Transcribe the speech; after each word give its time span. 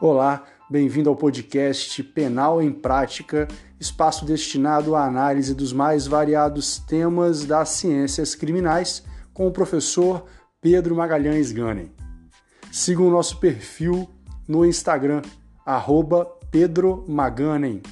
Olá, 0.00 0.44
bem-vindo 0.70 1.10
ao 1.10 1.16
podcast 1.16 2.04
Penal 2.04 2.62
em 2.62 2.70
Prática, 2.70 3.48
espaço 3.80 4.24
destinado 4.24 4.94
à 4.94 5.04
análise 5.04 5.52
dos 5.52 5.72
mais 5.72 6.06
variados 6.06 6.78
temas 6.78 7.44
das 7.44 7.70
ciências 7.70 8.36
criminais, 8.36 9.04
com 9.34 9.48
o 9.48 9.50
professor 9.50 10.24
Pedro 10.60 10.94
Magalhães 10.94 11.50
Ganem. 11.50 11.92
Siga 12.70 13.02
o 13.02 13.10
nosso 13.10 13.40
perfil 13.40 14.08
no 14.46 14.64
Instagram, 14.64 15.20
arroba 15.66 16.24
Pedro 16.48 17.04
Maganem. 17.08 17.82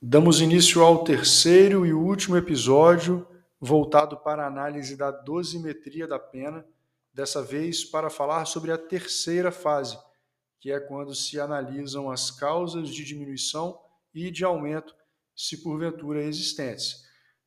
Damos 0.00 0.40
início 0.40 0.82
ao 0.82 1.04
terceiro 1.04 1.84
e 1.84 1.92
último 1.92 2.34
episódio 2.34 3.26
voltado 3.60 4.16
para 4.16 4.44
a 4.44 4.46
análise 4.46 4.96
da 4.96 5.10
dosimetria 5.10 6.08
da 6.08 6.18
pena 6.18 6.64
dessa 7.14 7.40
vez 7.40 7.84
para 7.84 8.10
falar 8.10 8.44
sobre 8.44 8.72
a 8.72 8.76
terceira 8.76 9.52
fase, 9.52 9.96
que 10.58 10.72
é 10.72 10.80
quando 10.80 11.14
se 11.14 11.38
analisam 11.38 12.10
as 12.10 12.30
causas 12.30 12.88
de 12.88 13.04
diminuição 13.04 13.80
e 14.12 14.30
de 14.32 14.44
aumento, 14.44 14.94
se 15.34 15.62
porventura 15.62 16.22
existentes. 16.22 17.04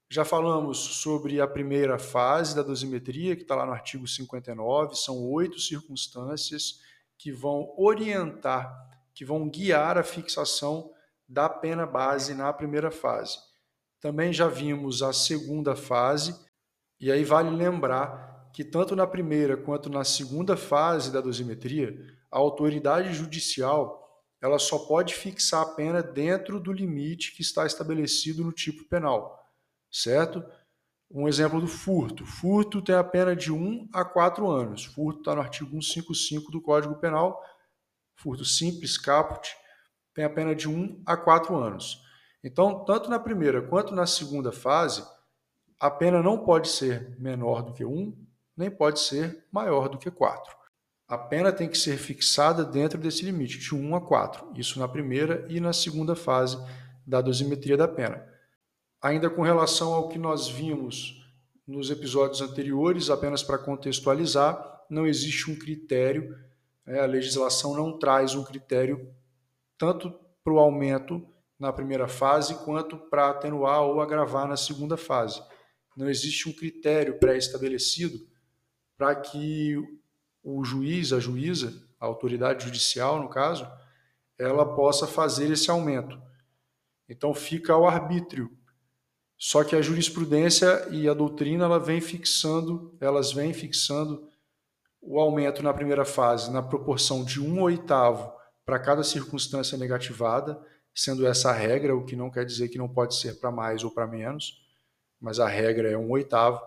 Já 0.09 0.23
falamos 0.23 0.77
sobre 0.77 1.41
a 1.41 1.47
primeira 1.47 1.99
fase 1.99 2.55
da 2.55 2.63
dosimetria, 2.63 3.35
que 3.35 3.41
está 3.41 3.55
lá 3.55 3.65
no 3.65 3.73
artigo 3.73 4.07
59, 4.07 4.95
são 4.95 5.21
oito 5.31 5.59
circunstâncias 5.59 6.79
que 7.17 7.31
vão 7.31 7.73
orientar, 7.77 8.73
que 9.13 9.25
vão 9.25 9.49
guiar 9.49 9.97
a 9.97 10.03
fixação 10.03 10.93
da 11.27 11.49
pena 11.49 11.85
base 11.85 12.33
na 12.33 12.53
primeira 12.53 12.89
fase. 12.89 13.37
Também 13.99 14.31
já 14.31 14.47
vimos 14.47 15.01
a 15.01 15.11
segunda 15.11 15.75
fase, 15.75 16.39
e 16.99 17.11
aí 17.11 17.25
vale 17.25 17.49
lembrar 17.49 18.26
que 18.53 18.63
tanto 18.63 18.95
na 18.95 19.05
primeira 19.05 19.55
quanto 19.55 19.89
na 19.89 20.03
segunda 20.03 20.57
fase 20.57 21.11
da 21.11 21.21
dosimetria, 21.21 21.95
a 22.31 22.37
autoridade 22.37 23.13
judicial 23.13 24.03
ela 24.41 24.59
só 24.59 24.79
pode 24.79 25.15
fixar 25.15 25.61
a 25.61 25.73
pena 25.73 26.01
dentro 26.01 26.59
do 26.59 26.71
limite 26.71 27.35
que 27.35 27.41
está 27.41 27.65
estabelecido 27.65 28.43
no 28.43 28.51
tipo 28.51 28.83
penal, 28.85 29.43
certo? 29.91 30.43
Um 31.09 31.27
exemplo 31.27 31.59
do 31.59 31.67
furto. 31.67 32.25
Furto 32.25 32.81
tem 32.81 32.95
a 32.95 33.03
pena 33.03 33.35
de 33.35 33.51
1 33.51 33.89
a 33.93 34.03
4 34.03 34.47
anos. 34.49 34.85
Furto 34.85 35.19
está 35.19 35.33
no 35.33 35.41
artigo 35.41 35.69
155 35.71 36.51
do 36.51 36.61
Código 36.61 36.95
Penal. 36.97 37.41
Furto 38.15 38.43
simples, 38.43 38.97
caput, 38.97 39.55
tem 40.13 40.25
a 40.25 40.29
pena 40.29 40.53
de 40.53 40.67
1 40.67 41.01
a 41.05 41.15
4 41.15 41.55
anos. 41.55 42.03
Então, 42.43 42.83
tanto 42.83 43.09
na 43.09 43.19
primeira 43.19 43.61
quanto 43.61 43.95
na 43.95 44.05
segunda 44.05 44.51
fase, 44.51 45.03
a 45.79 45.89
pena 45.89 46.21
não 46.21 46.43
pode 46.43 46.67
ser 46.67 47.17
menor 47.19 47.63
do 47.63 47.73
que 47.73 47.85
1 47.85 48.26
nem 48.57 48.71
pode 48.71 48.99
ser 48.99 49.45
maior 49.51 49.87
do 49.87 49.99
que 49.99 50.09
4. 50.09 50.57
A 51.07 51.17
pena 51.17 51.53
tem 51.53 51.69
que 51.69 51.77
ser 51.77 51.97
fixada 51.97 52.65
dentro 52.65 52.99
desse 52.99 53.23
limite, 53.23 53.59
de 53.59 53.73
1 53.73 53.95
a 53.95 54.01
4, 54.01 54.51
isso 54.55 54.79
na 54.79 54.87
primeira 54.87 55.45
e 55.47 55.59
na 55.59 55.71
segunda 55.71 56.15
fase 56.15 56.57
da 57.05 57.21
dosimetria 57.21 57.77
da 57.77 57.87
pena. 57.87 58.27
Ainda 59.01 59.29
com 59.29 59.41
relação 59.41 59.93
ao 59.93 60.09
que 60.09 60.17
nós 60.17 60.49
vimos 60.49 61.23
nos 61.65 61.89
episódios 61.89 62.41
anteriores, 62.41 63.09
apenas 63.09 63.43
para 63.43 63.57
contextualizar, 63.57 64.85
não 64.89 65.05
existe 65.05 65.49
um 65.51 65.55
critério, 65.55 66.35
né, 66.85 66.99
a 66.99 67.05
legislação 67.05 67.75
não 67.75 67.97
traz 67.97 68.35
um 68.35 68.43
critério 68.43 69.13
tanto 69.77 70.13
para 70.43 70.53
o 70.53 70.59
aumento 70.59 71.25
na 71.59 71.71
primeira 71.71 72.07
fase 72.07 72.55
quanto 72.65 72.97
para 72.97 73.29
atenuar 73.29 73.81
ou 73.83 74.01
agravar 74.01 74.47
na 74.47 74.57
segunda 74.57 74.97
fase. 74.97 75.41
Não 75.95 76.09
existe 76.09 76.49
um 76.49 76.53
critério 76.53 77.17
pré-estabelecido 77.17 78.17
para 78.97 79.15
que 79.15 79.75
o 80.43 80.63
juiz, 80.63 81.13
a 81.13 81.19
juíza, 81.19 81.73
a 81.99 82.05
autoridade 82.05 82.65
judicial, 82.65 83.21
no 83.21 83.29
caso, 83.29 83.69
ela 84.37 84.75
possa 84.75 85.05
fazer 85.07 85.51
esse 85.51 85.69
aumento. 85.69 86.19
Então 87.07 87.33
fica 87.33 87.73
ao 87.73 87.87
arbítrio. 87.87 88.51
Só 89.37 89.63
que 89.63 89.75
a 89.75 89.81
jurisprudência 89.81 90.87
e 90.89 91.07
a 91.07 91.13
doutrina 91.13 91.65
ela 91.65 91.79
vem 91.79 92.01
fixando, 92.01 92.97
elas 92.99 93.31
vêm 93.31 93.53
fixando 93.53 94.27
o 94.99 95.19
aumento 95.19 95.61
na 95.61 95.73
primeira 95.73 96.03
fase 96.03 96.51
na 96.51 96.61
proporção 96.61 97.23
de 97.23 97.39
um 97.39 97.61
oitavo 97.61 98.33
para 98.65 98.79
cada 98.79 99.03
circunstância 99.03 99.77
negativada, 99.77 100.59
sendo 100.93 101.25
essa 101.25 101.51
a 101.51 101.53
regra, 101.53 101.95
o 101.95 102.03
que 102.03 102.15
não 102.15 102.29
quer 102.29 102.43
dizer 102.43 102.67
que 102.67 102.77
não 102.77 102.89
pode 102.89 103.15
ser 103.15 103.39
para 103.39 103.51
mais 103.51 103.83
ou 103.83 103.91
para 103.91 104.07
menos, 104.07 104.65
mas 105.21 105.39
a 105.39 105.47
regra 105.47 105.89
é 105.89 105.97
um 105.97 106.11
oitavo. 106.11 106.59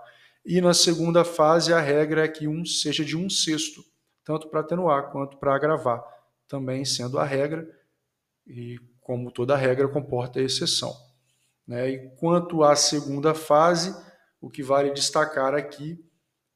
E 0.51 0.61
na 0.61 0.75
segunda 0.75 1.25
fase, 1.25 1.73
a 1.73 1.79
regra 1.79 2.25
é 2.25 2.29
que 2.29 2.49
um 2.49 2.65
seja 2.65 3.05
de 3.05 3.17
um 3.17 3.31
sexto, 3.31 3.85
tanto 4.25 4.49
para 4.49 4.59
atenuar 4.59 5.13
quanto 5.13 5.37
para 5.37 5.55
agravar, 5.55 6.03
também 6.49 6.85
sendo 6.85 7.21
a 7.21 7.25
regra, 7.25 7.65
e 8.45 8.77
como 9.01 9.31
toda 9.31 9.57
regra 9.57 9.87
comporta 9.87 10.41
exceção. 10.41 10.93
Né? 11.65 11.91
E 11.91 12.17
quanto 12.17 12.65
à 12.65 12.75
segunda 12.75 13.33
fase, 13.33 13.95
o 14.41 14.51
que 14.51 14.61
vale 14.61 14.91
destacar 14.91 15.55
aqui 15.55 16.05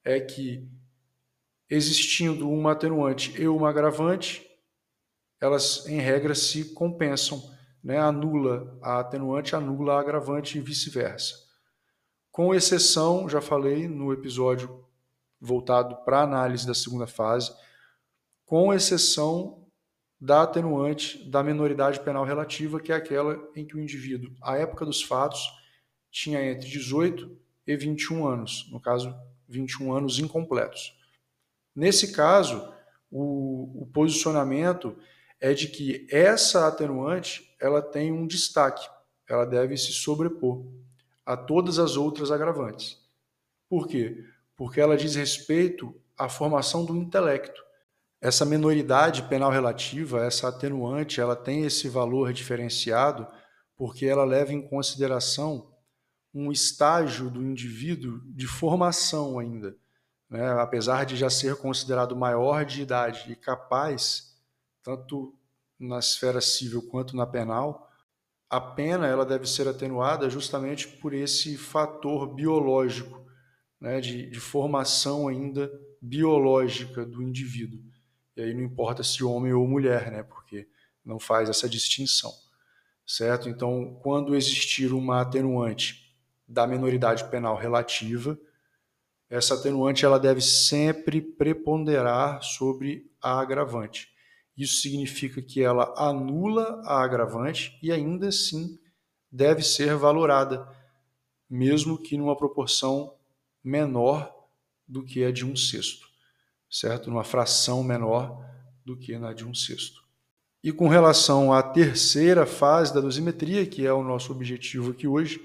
é 0.03 0.19
que, 0.19 0.69
existindo 1.69 2.49
uma 2.49 2.73
atenuante 2.73 3.41
e 3.41 3.47
uma 3.47 3.69
agravante, 3.69 4.45
elas, 5.39 5.87
em 5.87 6.01
regra, 6.01 6.35
se 6.35 6.73
compensam. 6.73 7.41
Né? 7.81 7.97
Anula 7.97 8.77
a 8.81 8.99
atenuante, 8.99 9.55
anula 9.55 9.93
a 9.93 10.01
agravante 10.01 10.57
e 10.57 10.61
vice-versa 10.61 11.44
com 12.35 12.53
exceção, 12.53 13.29
já 13.29 13.39
falei 13.39 13.87
no 13.87 14.11
episódio 14.11 14.85
voltado 15.39 15.95
para 16.03 16.19
a 16.19 16.23
análise 16.23 16.67
da 16.67 16.73
segunda 16.73 17.07
fase, 17.07 17.49
com 18.43 18.73
exceção 18.73 19.65
da 20.19 20.41
atenuante 20.41 21.29
da 21.29 21.41
minoridade 21.41 22.01
penal 22.01 22.25
relativa, 22.25 22.81
que 22.81 22.91
é 22.91 22.95
aquela 22.95 23.41
em 23.55 23.65
que 23.65 23.77
o 23.77 23.79
indivíduo, 23.79 24.35
à 24.41 24.57
época 24.57 24.85
dos 24.85 25.01
fatos, 25.01 25.49
tinha 26.11 26.43
entre 26.43 26.67
18 26.67 27.39
e 27.65 27.77
21 27.77 28.27
anos, 28.27 28.69
no 28.69 28.81
caso, 28.81 29.15
21 29.47 29.93
anos 29.93 30.19
incompletos. 30.19 30.93
Nesse 31.73 32.11
caso, 32.11 32.69
o, 33.09 33.83
o 33.83 33.89
posicionamento 33.93 34.97
é 35.39 35.53
de 35.53 35.69
que 35.69 36.05
essa 36.11 36.67
atenuante 36.67 37.55
ela 37.61 37.81
tem 37.81 38.11
um 38.11 38.27
destaque, 38.27 38.85
ela 39.25 39.45
deve 39.45 39.77
se 39.77 39.93
sobrepor 39.93 40.65
a 41.25 41.35
todas 41.35 41.79
as 41.79 41.97
outras 41.97 42.31
agravantes. 42.31 43.01
Por 43.67 43.87
quê? 43.87 44.23
Porque 44.55 44.79
ela 44.79 44.95
diz 44.95 45.15
respeito 45.15 45.93
à 46.17 46.29
formação 46.29 46.85
do 46.85 46.95
intelecto. 46.95 47.63
Essa 48.21 48.45
minoridade 48.45 49.23
penal 49.23 49.51
relativa, 49.51 50.23
essa 50.23 50.47
atenuante, 50.47 51.19
ela 51.19 51.35
tem 51.35 51.63
esse 51.63 51.89
valor 51.89 52.31
diferenciado 52.31 53.27
porque 53.75 54.05
ela 54.05 54.23
leva 54.23 54.53
em 54.53 54.61
consideração 54.61 55.71
um 56.33 56.51
estágio 56.51 57.29
do 57.29 57.41
indivíduo 57.41 58.21
de 58.25 58.47
formação 58.47 59.39
ainda. 59.39 59.75
Né? 60.29 60.47
Apesar 60.59 61.05
de 61.05 61.15
já 61.15 61.29
ser 61.29 61.55
considerado 61.55 62.15
maior 62.15 62.65
de 62.65 62.81
idade 62.81 63.31
e 63.31 63.35
capaz, 63.35 64.35
tanto 64.83 65.33
na 65.79 65.99
esfera 65.99 66.41
civil 66.41 66.81
quanto 66.89 67.15
na 67.15 67.25
penal, 67.25 67.84
a 68.55 68.61
pena 68.61 69.05
ela 69.05 69.25
deve 69.25 69.45
ser 69.45 69.67
atenuada 69.67 70.29
justamente 70.29 70.87
por 70.87 71.13
esse 71.13 71.57
fator 71.57 72.33
biológico, 72.33 73.21
né, 73.81 73.99
de, 73.99 74.29
de 74.29 74.39
formação 74.39 75.27
ainda 75.27 75.69
biológica 76.01 77.05
do 77.05 77.21
indivíduo. 77.21 77.81
E 78.37 78.41
aí 78.41 78.53
não 78.53 78.63
importa 78.63 79.03
se 79.03 79.23
homem 79.25 79.51
ou 79.51 79.67
mulher, 79.67 80.09
né, 80.09 80.23
porque 80.23 80.69
não 81.03 81.19
faz 81.19 81.49
essa 81.49 81.67
distinção, 81.67 82.31
certo? 83.05 83.49
Então, 83.49 83.99
quando 84.01 84.35
existir 84.35 84.93
uma 84.93 85.21
atenuante 85.21 86.15
da 86.47 86.65
minoridade 86.65 87.29
penal 87.29 87.57
relativa, 87.57 88.39
essa 89.29 89.55
atenuante 89.55 90.05
ela 90.05 90.17
deve 90.17 90.39
sempre 90.39 91.21
preponderar 91.21 92.41
sobre 92.41 93.11
a 93.21 93.37
agravante. 93.37 94.14
Isso 94.57 94.81
significa 94.81 95.41
que 95.41 95.61
ela 95.61 95.93
anula 95.97 96.81
a 96.85 97.03
agravante 97.03 97.77
e 97.83 97.91
ainda 97.91 98.29
assim 98.29 98.79
deve 99.31 99.61
ser 99.61 99.95
valorada, 99.95 100.67
mesmo 101.49 101.97
que 101.97 102.17
numa 102.17 102.37
proporção 102.37 103.13
menor 103.63 104.33
do 104.87 105.03
que 105.03 105.23
a 105.23 105.31
de 105.31 105.45
um 105.45 105.55
sexto, 105.55 106.07
certo? 106.69 107.09
Numa 107.09 107.23
fração 107.23 107.83
menor 107.83 108.39
do 108.85 108.95
que 108.95 109.17
na 109.17 109.33
de 109.33 109.45
um 109.45 109.53
sexto. 109.53 110.05
E 110.63 110.71
com 110.71 110.87
relação 110.87 111.51
à 111.51 111.61
terceira 111.61 112.45
fase 112.45 112.93
da 112.93 113.01
dosimetria, 113.01 113.65
que 113.65 113.85
é 113.85 113.91
o 113.91 114.03
nosso 114.03 114.31
objetivo 114.31 114.91
aqui 114.91 115.07
hoje, 115.07 115.39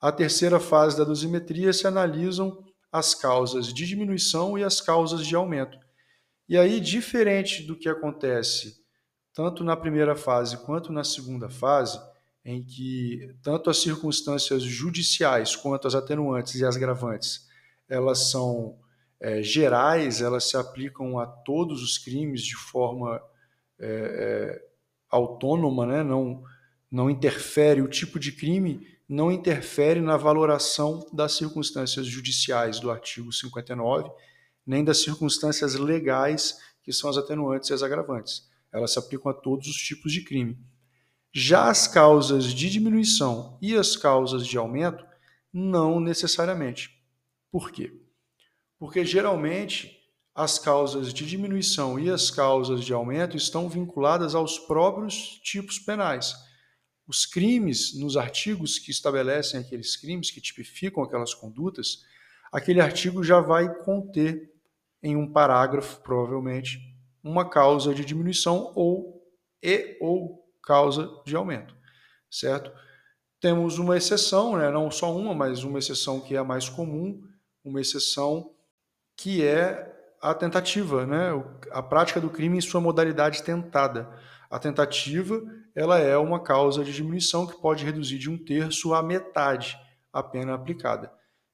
a 0.00 0.10
terceira 0.10 0.58
fase 0.58 0.96
da 0.96 1.04
dosimetria 1.04 1.72
se 1.72 1.86
analisam 1.86 2.64
as 2.90 3.14
causas 3.14 3.72
de 3.72 3.86
diminuição 3.86 4.56
e 4.58 4.64
as 4.64 4.80
causas 4.80 5.26
de 5.26 5.34
aumento. 5.34 5.78
E 6.48 6.56
aí, 6.58 6.80
diferente 6.80 7.62
do 7.62 7.76
que 7.76 7.88
acontece 7.88 8.82
tanto 9.34 9.64
na 9.64 9.76
primeira 9.76 10.14
fase 10.14 10.58
quanto 10.58 10.92
na 10.92 11.04
segunda 11.04 11.48
fase, 11.48 11.98
em 12.44 12.62
que 12.62 13.34
tanto 13.42 13.70
as 13.70 13.78
circunstâncias 13.78 14.62
judiciais 14.62 15.56
quanto 15.56 15.86
as 15.86 15.94
atenuantes 15.94 16.56
e 16.56 16.64
as 16.64 16.76
agravantes, 16.76 17.48
elas 17.88 18.30
são 18.30 18.76
é, 19.20 19.42
gerais, 19.42 20.20
elas 20.20 20.44
se 20.44 20.56
aplicam 20.56 21.18
a 21.18 21.26
todos 21.26 21.82
os 21.82 21.96
crimes 21.96 22.42
de 22.42 22.56
forma 22.56 23.22
é, 23.78 23.86
é, 23.86 24.64
autônoma, 25.08 25.86
né? 25.86 26.02
não, 26.02 26.42
não 26.90 27.08
interfere, 27.08 27.80
o 27.80 27.88
tipo 27.88 28.18
de 28.18 28.32
crime 28.32 28.86
não 29.08 29.30
interfere 29.30 30.00
na 30.00 30.16
valoração 30.16 31.06
das 31.12 31.32
circunstâncias 31.32 32.06
judiciais 32.06 32.80
do 32.80 32.90
artigo 32.90 33.32
59, 33.32 34.10
nem 34.66 34.84
das 34.84 35.02
circunstâncias 35.02 35.74
legais, 35.74 36.58
que 36.82 36.92
são 36.92 37.08
as 37.10 37.16
atenuantes 37.16 37.70
e 37.70 37.72
as 37.72 37.82
agravantes. 37.82 38.48
Elas 38.72 38.92
se 38.92 38.98
aplicam 38.98 39.30
a 39.30 39.34
todos 39.34 39.68
os 39.68 39.76
tipos 39.76 40.12
de 40.12 40.22
crime. 40.22 40.58
Já 41.32 41.70
as 41.70 41.86
causas 41.86 42.44
de 42.52 42.68
diminuição 42.70 43.58
e 43.60 43.74
as 43.74 43.96
causas 43.96 44.46
de 44.46 44.58
aumento, 44.58 45.04
não 45.52 46.00
necessariamente. 46.00 46.90
Por 47.50 47.70
quê? 47.70 47.92
Porque 48.78 49.04
geralmente 49.04 49.98
as 50.34 50.58
causas 50.58 51.12
de 51.12 51.26
diminuição 51.26 51.98
e 51.98 52.10
as 52.10 52.30
causas 52.30 52.84
de 52.84 52.92
aumento 52.92 53.36
estão 53.36 53.68
vinculadas 53.68 54.34
aos 54.34 54.58
próprios 54.58 55.38
tipos 55.42 55.78
penais. 55.78 56.34
Os 57.06 57.26
crimes, 57.26 57.98
nos 57.98 58.16
artigos 58.16 58.78
que 58.78 58.90
estabelecem 58.90 59.60
aqueles 59.60 59.96
crimes, 59.96 60.30
que 60.30 60.40
tipificam 60.40 61.02
aquelas 61.02 61.34
condutas, 61.34 62.04
aquele 62.50 62.80
artigo 62.80 63.22
já 63.22 63.40
vai 63.40 63.74
conter 63.84 64.51
em 65.02 65.16
um 65.16 65.30
parágrafo, 65.30 66.00
provavelmente, 66.00 66.78
uma 67.22 67.48
causa 67.48 67.94
de 67.94 68.04
diminuição 68.04 68.72
ou 68.74 69.22
e 69.62 69.96
ou 70.00 70.42
causa 70.62 71.08
de 71.24 71.36
aumento, 71.36 71.74
certo? 72.30 72.72
Temos 73.40 73.78
uma 73.78 73.96
exceção, 73.96 74.56
né? 74.56 74.70
não 74.70 74.90
só 74.90 75.14
uma, 75.14 75.34
mas 75.34 75.64
uma 75.64 75.78
exceção 75.78 76.20
que 76.20 76.34
é 76.34 76.38
a 76.38 76.44
mais 76.44 76.68
comum, 76.68 77.20
uma 77.64 77.80
exceção 77.80 78.54
que 79.16 79.44
é 79.44 79.92
a 80.20 80.32
tentativa, 80.32 81.04
né? 81.04 81.30
a 81.72 81.82
prática 81.82 82.20
do 82.20 82.30
crime 82.30 82.58
em 82.58 82.60
sua 82.60 82.80
modalidade 82.80 83.42
tentada. 83.42 84.08
A 84.48 84.58
tentativa 84.58 85.42
ela 85.74 85.98
é 85.98 86.16
uma 86.16 86.40
causa 86.40 86.84
de 86.84 86.92
diminuição 86.92 87.46
que 87.46 87.60
pode 87.60 87.84
reduzir 87.84 88.18
de 88.18 88.30
um 88.30 88.38
terço 88.38 88.94
a 88.94 89.02
metade 89.02 89.76
a 90.12 90.22
pena 90.22 90.54
aplicada. 90.54 91.12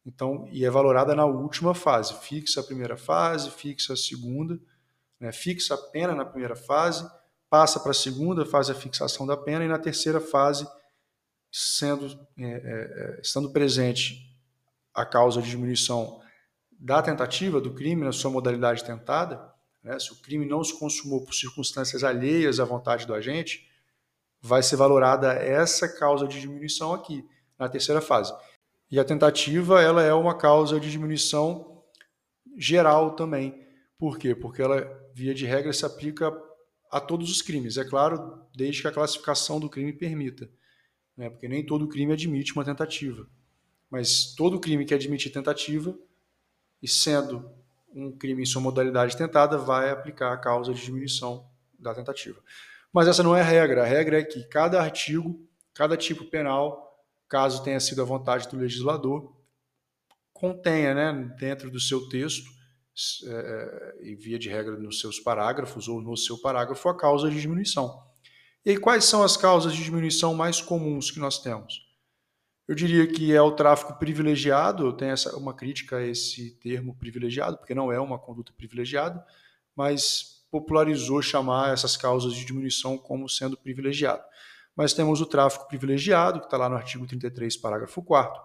Então, 0.08 0.48
e 0.50 0.64
é 0.64 0.70
valorada 0.70 1.14
na 1.14 1.26
última 1.26 1.74
fase. 1.74 2.14
Fixa 2.22 2.60
a 2.60 2.64
primeira 2.64 2.96
fase, 2.96 3.50
fixa 3.50 3.92
a 3.92 3.96
segunda, 3.96 4.58
né? 5.20 5.30
fixa 5.32 5.74
a 5.74 5.76
pena 5.76 6.14
na 6.14 6.24
primeira 6.24 6.56
fase, 6.56 7.06
passa 7.50 7.78
para 7.78 7.90
a 7.90 7.94
segunda, 7.94 8.46
faz 8.46 8.70
a 8.70 8.74
fixação 8.74 9.26
da 9.26 9.36
pena, 9.36 9.66
e 9.66 9.68
na 9.68 9.78
terceira 9.78 10.18
fase, 10.18 10.66
sendo, 11.52 12.06
é, 12.38 12.42
é, 12.42 12.48
é, 12.48 13.20
estando 13.20 13.50
presente 13.50 14.34
a 14.94 15.04
causa 15.04 15.42
de 15.42 15.50
diminuição 15.50 16.22
da 16.72 17.02
tentativa 17.02 17.60
do 17.60 17.74
crime 17.74 18.02
na 18.02 18.12
sua 18.12 18.30
modalidade 18.30 18.84
tentada, 18.84 19.52
né? 19.82 19.98
se 19.98 20.10
o 20.10 20.16
crime 20.16 20.46
não 20.46 20.64
se 20.64 20.78
consumou 20.78 21.22
por 21.22 21.34
circunstâncias 21.34 22.02
alheias 22.02 22.58
à 22.58 22.64
vontade 22.64 23.06
do 23.06 23.12
agente, 23.12 23.68
vai 24.40 24.62
ser 24.62 24.76
valorada 24.76 25.34
essa 25.34 25.86
causa 25.86 26.26
de 26.26 26.40
diminuição 26.40 26.94
aqui, 26.94 27.28
na 27.58 27.68
terceira 27.68 28.00
fase. 28.00 28.32
E 28.90 28.98
a 28.98 29.04
tentativa, 29.04 29.82
ela 29.82 30.02
é 30.02 30.14
uma 30.14 30.36
causa 30.36 30.80
de 30.80 30.90
diminuição 30.90 31.84
geral 32.56 33.14
também. 33.14 33.66
Por 33.98 34.18
quê? 34.18 34.34
Porque 34.34 34.62
ela, 34.62 34.86
via 35.14 35.34
de 35.34 35.44
regra, 35.44 35.72
se 35.72 35.84
aplica 35.84 36.32
a 36.90 37.00
todos 37.00 37.30
os 37.30 37.42
crimes. 37.42 37.76
É 37.76 37.84
claro, 37.84 38.42
desde 38.54 38.82
que 38.82 38.88
a 38.88 38.92
classificação 38.92 39.60
do 39.60 39.68
crime 39.68 39.92
permita. 39.92 40.50
Né? 41.16 41.28
Porque 41.28 41.48
nem 41.48 41.64
todo 41.64 41.88
crime 41.88 42.12
admite 42.12 42.54
uma 42.54 42.64
tentativa. 42.64 43.26
Mas 43.90 44.34
todo 44.34 44.60
crime 44.60 44.84
que 44.84 44.94
admite 44.94 45.30
tentativa, 45.30 45.98
e 46.82 46.88
sendo 46.88 47.50
um 47.92 48.16
crime 48.16 48.42
em 48.42 48.46
sua 48.46 48.62
modalidade 48.62 49.16
tentada, 49.16 49.58
vai 49.58 49.90
aplicar 49.90 50.32
a 50.32 50.36
causa 50.36 50.72
de 50.72 50.82
diminuição 50.82 51.48
da 51.78 51.94
tentativa. 51.94 52.40
Mas 52.92 53.08
essa 53.08 53.22
não 53.22 53.36
é 53.36 53.40
a 53.40 53.44
regra. 53.44 53.82
A 53.82 53.86
regra 53.86 54.20
é 54.20 54.24
que 54.24 54.44
cada 54.44 54.80
artigo, 54.80 55.46
cada 55.74 55.96
tipo 55.96 56.24
penal, 56.24 56.87
caso 57.28 57.62
tenha 57.62 57.78
sido 57.78 58.00
a 58.00 58.04
vontade 58.04 58.48
do 58.48 58.56
legislador, 58.56 59.36
contenha 60.32 60.94
né, 60.94 61.36
dentro 61.38 61.70
do 61.70 61.78
seu 61.78 62.08
texto, 62.08 62.48
é, 63.26 63.96
e 64.02 64.14
via 64.16 64.38
de 64.38 64.48
regra 64.48 64.76
nos 64.76 65.00
seus 65.00 65.20
parágrafos 65.20 65.86
ou 65.86 66.00
no 66.00 66.16
seu 66.16 66.36
parágrafo, 66.38 66.88
a 66.88 66.96
causa 66.96 67.30
de 67.30 67.40
diminuição. 67.40 68.02
E 68.64 68.76
quais 68.76 69.04
são 69.04 69.22
as 69.22 69.36
causas 69.36 69.72
de 69.72 69.84
diminuição 69.84 70.34
mais 70.34 70.60
comuns 70.60 71.10
que 71.10 71.20
nós 71.20 71.40
temos? 71.40 71.86
Eu 72.66 72.74
diria 72.74 73.06
que 73.06 73.32
é 73.32 73.40
o 73.40 73.52
tráfico 73.52 73.98
privilegiado, 73.98 74.84
eu 74.84 74.92
tenho 74.92 75.12
essa, 75.12 75.36
uma 75.36 75.54
crítica 75.54 75.98
a 75.98 76.06
esse 76.06 76.50
termo 76.58 76.94
privilegiado, 76.96 77.56
porque 77.56 77.74
não 77.74 77.92
é 77.92 78.00
uma 78.00 78.18
conduta 78.18 78.52
privilegiada, 78.52 79.24
mas 79.76 80.44
popularizou 80.50 81.22
chamar 81.22 81.72
essas 81.72 81.96
causas 81.96 82.34
de 82.34 82.44
diminuição 82.44 82.98
como 82.98 83.28
sendo 83.28 83.56
privilegiado 83.56 84.22
mas 84.78 84.92
temos 84.92 85.20
o 85.20 85.26
tráfico 85.26 85.66
privilegiado, 85.66 86.38
que 86.38 86.46
está 86.46 86.56
lá 86.56 86.68
no 86.68 86.76
artigo 86.76 87.04
33, 87.04 87.56
parágrafo 87.56 88.00
4. 88.00 88.40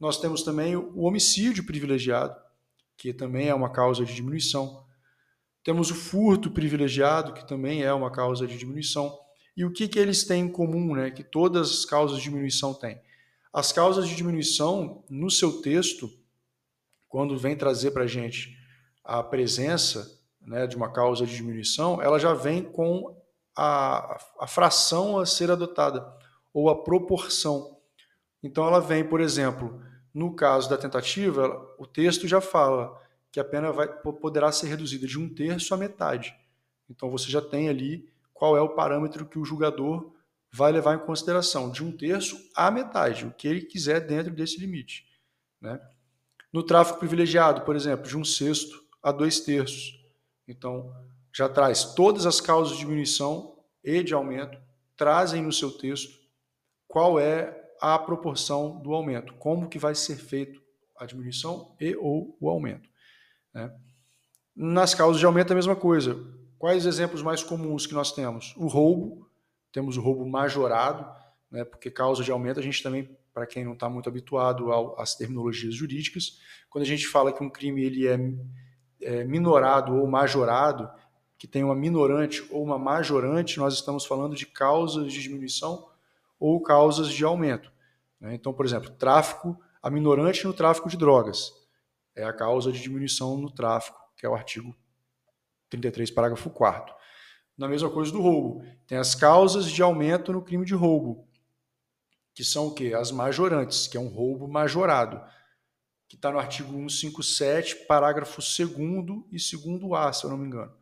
Nós 0.00 0.18
temos 0.18 0.42
também 0.42 0.74
o 0.74 1.00
homicídio 1.00 1.66
privilegiado, 1.66 2.34
que 2.96 3.12
também 3.12 3.48
é 3.48 3.54
uma 3.54 3.68
causa 3.68 4.02
de 4.02 4.14
diminuição. 4.14 4.86
Temos 5.62 5.90
o 5.90 5.94
furto 5.94 6.50
privilegiado, 6.50 7.34
que 7.34 7.46
também 7.46 7.82
é 7.82 7.92
uma 7.92 8.10
causa 8.10 8.46
de 8.46 8.56
diminuição. 8.56 9.14
E 9.54 9.62
o 9.62 9.70
que, 9.70 9.86
que 9.86 9.98
eles 9.98 10.24
têm 10.24 10.44
em 10.44 10.48
comum, 10.50 10.94
né? 10.94 11.10
que 11.10 11.22
todas 11.22 11.70
as 11.70 11.84
causas 11.84 12.16
de 12.16 12.24
diminuição 12.24 12.72
têm? 12.72 12.98
As 13.52 13.70
causas 13.70 14.08
de 14.08 14.16
diminuição, 14.16 15.04
no 15.10 15.30
seu 15.30 15.60
texto, 15.60 16.10
quando 17.06 17.36
vem 17.36 17.54
trazer 17.54 17.90
para 17.90 18.04
a 18.04 18.06
gente 18.06 18.56
a 19.04 19.22
presença 19.22 20.22
né, 20.40 20.66
de 20.66 20.74
uma 20.74 20.90
causa 20.90 21.26
de 21.26 21.36
diminuição, 21.36 22.00
ela 22.00 22.18
já 22.18 22.32
vem 22.32 22.62
com 22.62 23.19
a, 23.56 24.18
a 24.38 24.46
fração 24.46 25.18
a 25.18 25.26
ser 25.26 25.50
adotada, 25.50 26.06
ou 26.52 26.68
a 26.68 26.82
proporção. 26.82 27.78
Então 28.42 28.66
ela 28.66 28.80
vem, 28.80 29.04
por 29.04 29.20
exemplo, 29.20 29.82
no 30.12 30.34
caso 30.34 30.68
da 30.68 30.76
tentativa, 30.76 31.74
o 31.78 31.86
texto 31.86 32.26
já 32.26 32.40
fala 32.40 33.00
que 33.30 33.38
a 33.38 33.44
pena 33.44 33.70
vai, 33.70 33.88
poderá 33.88 34.50
ser 34.50 34.66
reduzida 34.66 35.06
de 35.06 35.18
um 35.18 35.32
terço 35.32 35.72
a 35.72 35.76
metade. 35.76 36.34
Então 36.88 37.10
você 37.10 37.30
já 37.30 37.40
tem 37.40 37.68
ali 37.68 38.08
qual 38.34 38.56
é 38.56 38.60
o 38.60 38.70
parâmetro 38.70 39.26
que 39.26 39.38
o 39.38 39.44
julgador 39.44 40.12
vai 40.52 40.72
levar 40.72 40.96
em 40.96 41.06
consideração, 41.06 41.70
de 41.70 41.84
um 41.84 41.96
terço 41.96 42.36
a 42.56 42.70
metade, 42.70 43.24
o 43.24 43.30
que 43.30 43.46
ele 43.46 43.62
quiser 43.62 44.00
dentro 44.00 44.32
desse 44.32 44.58
limite. 44.58 45.06
Né? 45.60 45.80
No 46.52 46.62
tráfico 46.64 46.98
privilegiado, 46.98 47.60
por 47.60 47.76
exemplo, 47.76 48.08
de 48.08 48.16
um 48.16 48.24
sexto 48.24 48.82
a 49.00 49.12
dois 49.12 49.38
terços. 49.38 50.04
Então, 50.48 50.92
já 51.32 51.48
traz 51.48 51.94
todas 51.94 52.26
as 52.26 52.40
causas 52.40 52.74
de 52.74 52.80
diminuição 52.80 53.56
e 53.82 54.02
de 54.02 54.14
aumento, 54.14 54.58
trazem 54.96 55.42
no 55.42 55.52
seu 55.52 55.70
texto 55.70 56.18
qual 56.86 57.18
é 57.18 57.56
a 57.80 57.98
proporção 57.98 58.78
do 58.80 58.92
aumento, 58.92 59.32
como 59.34 59.68
que 59.68 59.78
vai 59.78 59.94
ser 59.94 60.16
feito 60.16 60.60
a 60.98 61.06
diminuição 61.06 61.74
e 61.80 61.96
ou 61.96 62.36
o 62.38 62.50
aumento. 62.50 62.88
Né? 63.54 63.72
Nas 64.54 64.94
causas 64.94 65.18
de 65.18 65.24
aumento 65.24 65.50
é 65.50 65.52
a 65.52 65.56
mesma 65.56 65.76
coisa. 65.76 66.16
Quais 66.58 66.84
exemplos 66.84 67.22
mais 67.22 67.42
comuns 67.42 67.86
que 67.86 67.94
nós 67.94 68.12
temos? 68.12 68.54
O 68.56 68.66
roubo, 68.66 69.26
temos 69.72 69.96
o 69.96 70.00
roubo 70.02 70.28
majorado, 70.28 71.06
né, 71.50 71.64
porque 71.64 71.90
causa 71.90 72.22
de 72.22 72.30
aumento 72.30 72.60
a 72.60 72.62
gente 72.62 72.82
também, 72.82 73.16
para 73.32 73.46
quem 73.46 73.64
não 73.64 73.72
está 73.72 73.88
muito 73.88 74.08
habituado 74.08 74.70
às 74.98 75.14
terminologias 75.14 75.74
jurídicas, 75.74 76.38
quando 76.68 76.82
a 76.82 76.86
gente 76.86 77.06
fala 77.06 77.32
que 77.32 77.42
um 77.42 77.48
crime 77.48 77.82
ele 77.82 78.06
é, 78.06 78.18
é 79.00 79.24
minorado 79.24 79.94
ou 79.94 80.06
majorado, 80.06 80.90
que 81.40 81.48
tem 81.48 81.64
uma 81.64 81.74
minorante 81.74 82.46
ou 82.50 82.62
uma 82.62 82.78
majorante, 82.78 83.58
nós 83.58 83.72
estamos 83.72 84.04
falando 84.04 84.36
de 84.36 84.44
causas 84.44 85.10
de 85.10 85.22
diminuição 85.22 85.88
ou 86.38 86.62
causas 86.62 87.08
de 87.08 87.24
aumento. 87.24 87.72
Né? 88.20 88.34
Então, 88.34 88.52
por 88.52 88.66
exemplo, 88.66 88.90
tráfico, 88.90 89.58
a 89.82 89.88
minorante 89.88 90.46
no 90.46 90.52
tráfico 90.52 90.90
de 90.90 90.98
drogas 90.98 91.50
é 92.14 92.24
a 92.24 92.32
causa 92.34 92.70
de 92.70 92.82
diminuição 92.82 93.38
no 93.38 93.50
tráfico, 93.50 93.98
que 94.18 94.26
é 94.26 94.28
o 94.28 94.34
artigo 94.34 94.76
33, 95.70 96.10
parágrafo 96.10 96.50
4 96.50 96.94
Na 97.56 97.66
mesma 97.66 97.88
coisa 97.88 98.12
do 98.12 98.20
roubo, 98.20 98.62
tem 98.86 98.98
as 98.98 99.14
causas 99.14 99.64
de 99.70 99.80
aumento 99.80 100.34
no 100.34 100.42
crime 100.42 100.66
de 100.66 100.74
roubo, 100.74 101.26
que 102.34 102.44
são 102.44 102.66
o 102.66 102.74
quê? 102.74 102.92
As 102.94 103.10
majorantes, 103.10 103.88
que 103.88 103.96
é 103.96 104.00
um 104.00 104.08
roubo 104.08 104.46
majorado, 104.46 105.22
que 106.06 106.16
está 106.16 106.30
no 106.30 106.38
artigo 106.38 106.70
157, 106.70 107.86
parágrafo 107.86 108.42
2 108.42 108.60
e 109.32 109.36
2A, 109.38 110.12
se 110.12 110.24
eu 110.24 110.28
não 110.28 110.36
me 110.36 110.46
engano 110.46 110.79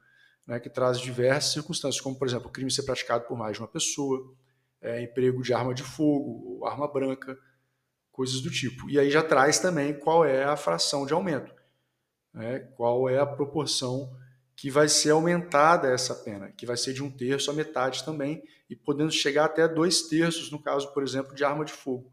né, 0.49 0.59
que 0.59 0.71
traz 0.71 0.99
diversas 0.99 1.52
circunstâncias, 1.52 2.00
como, 2.00 2.17
por 2.17 2.26
exemplo, 2.26 2.49
o 2.49 2.50
crime 2.50 2.71
ser 2.71 2.85
praticado 2.85 3.26
por 3.26 3.37
mais 3.37 3.52
de 3.52 3.61
uma 3.61 3.69
pessoa, 3.69 4.35
é, 4.81 5.02
emprego 5.02 5.43
de 5.43 5.52
arma 5.52 5.75
de 5.75 5.83
fogo, 5.83 6.43
ou 6.47 6.67
arma 6.67 6.90
branca, 6.90 7.38
coisas 8.11 8.40
do 8.40 8.50
tipo. 8.50 8.88
E 8.88 8.99
aí 8.99 9.11
já 9.11 9.23
traz 9.23 9.59
também 9.59 9.93
qual 9.93 10.25
é 10.25 10.45
a 10.45 10.57
fração 10.57 11.05
de 11.05 11.12
aumento, 11.12 11.55
né, 12.33 12.61
qual 12.76 13.11
é 13.11 13.19
a 13.19 13.26
proporção 13.26 14.11
que 14.57 14.71
vai 14.71 14.88
ser 14.88 15.11
aumentada 15.11 15.87
essa 15.87 16.14
pena, 16.14 16.50
que 16.50 16.64
vai 16.64 16.78
ser 16.78 16.95
de 16.95 17.02
um 17.02 17.11
terço 17.11 17.50
a 17.50 17.55
metade 17.55 18.02
também, 18.02 18.43
e 18.71 18.75
podendo 18.75 19.12
chegar 19.12 19.45
até 19.45 19.69
dois 19.69 20.02
terços, 20.09 20.50
no 20.50 20.61
caso, 20.61 20.93
por 20.95 21.02
exemplo, 21.02 21.35
de 21.35 21.45
arma 21.45 21.64
de 21.64 21.73
fogo. 21.73 22.11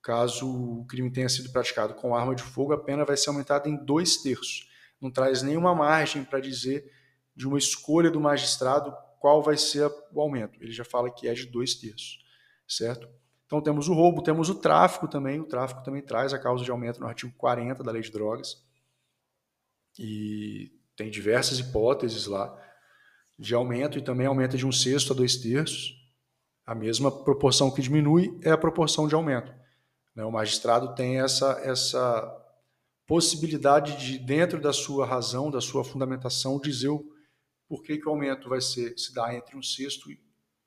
Caso 0.00 0.48
o 0.48 0.86
crime 0.86 1.10
tenha 1.10 1.28
sido 1.28 1.50
praticado 1.50 1.94
com 1.94 2.14
arma 2.14 2.34
de 2.34 2.44
fogo, 2.44 2.72
a 2.72 2.78
pena 2.78 3.04
vai 3.04 3.16
ser 3.16 3.28
aumentada 3.28 3.68
em 3.68 3.76
dois 3.76 4.18
terços. 4.18 4.70
não 5.00 5.10
traz 5.10 5.42
nenhuma 5.42 5.74
margem 5.74 6.24
para 6.24 6.40
dizer 6.40 6.90
de 7.36 7.46
uma 7.46 7.58
escolha 7.58 8.10
do 8.10 8.18
magistrado 8.18 8.96
qual 9.20 9.42
vai 9.42 9.56
ser 9.56 9.90
o 10.12 10.20
aumento. 10.20 10.58
Ele 10.62 10.72
já 10.72 10.84
fala 10.84 11.10
que 11.10 11.28
é 11.28 11.34
de 11.34 11.46
dois 11.46 11.74
terços, 11.74 12.24
certo? 12.66 13.08
Então 13.44 13.60
temos 13.60 13.88
o 13.88 13.94
roubo, 13.94 14.22
temos 14.22 14.48
o 14.48 14.54
tráfico 14.54 15.06
também. 15.06 15.38
O 15.40 15.44
tráfico 15.44 15.82
também 15.84 16.02
traz 16.02 16.32
a 16.32 16.38
causa 16.38 16.64
de 16.64 16.70
aumento 16.70 17.00
no 17.00 17.06
artigo 17.06 17.32
40 17.36 17.82
da 17.84 17.92
Lei 17.92 18.02
de 18.02 18.10
Drogas. 18.10 18.64
E 19.98 20.72
tem 20.96 21.10
diversas 21.10 21.58
hipóteses 21.58 22.26
lá 22.26 22.56
de 23.38 23.54
aumento 23.54 23.98
e 23.98 24.02
também 24.02 24.26
aumenta 24.26 24.56
de 24.56 24.66
um 24.66 24.72
sexto 24.72 25.12
a 25.12 25.16
dois 25.16 25.36
terços. 25.36 25.94
A 26.64 26.74
mesma 26.74 27.10
proporção 27.10 27.70
que 27.70 27.82
diminui 27.82 28.36
é 28.42 28.50
a 28.50 28.58
proporção 28.58 29.06
de 29.06 29.14
aumento. 29.14 29.52
Né? 30.14 30.24
O 30.24 30.32
magistrado 30.32 30.94
tem 30.94 31.20
essa, 31.20 31.52
essa 31.62 32.46
possibilidade 33.06 33.96
de, 33.96 34.18
dentro 34.18 34.60
da 34.60 34.72
sua 34.72 35.06
razão, 35.06 35.50
da 35.50 35.60
sua 35.60 35.84
fundamentação, 35.84 36.58
dizer 36.58 36.88
o 36.88 37.15
porquê 37.68 37.98
que 37.98 38.06
o 38.06 38.10
aumento 38.10 38.48
vai 38.48 38.60
ser, 38.60 38.98
se 38.98 39.14
dá 39.14 39.34
entre 39.34 39.56
um 39.56 39.62
sexto 39.62 40.08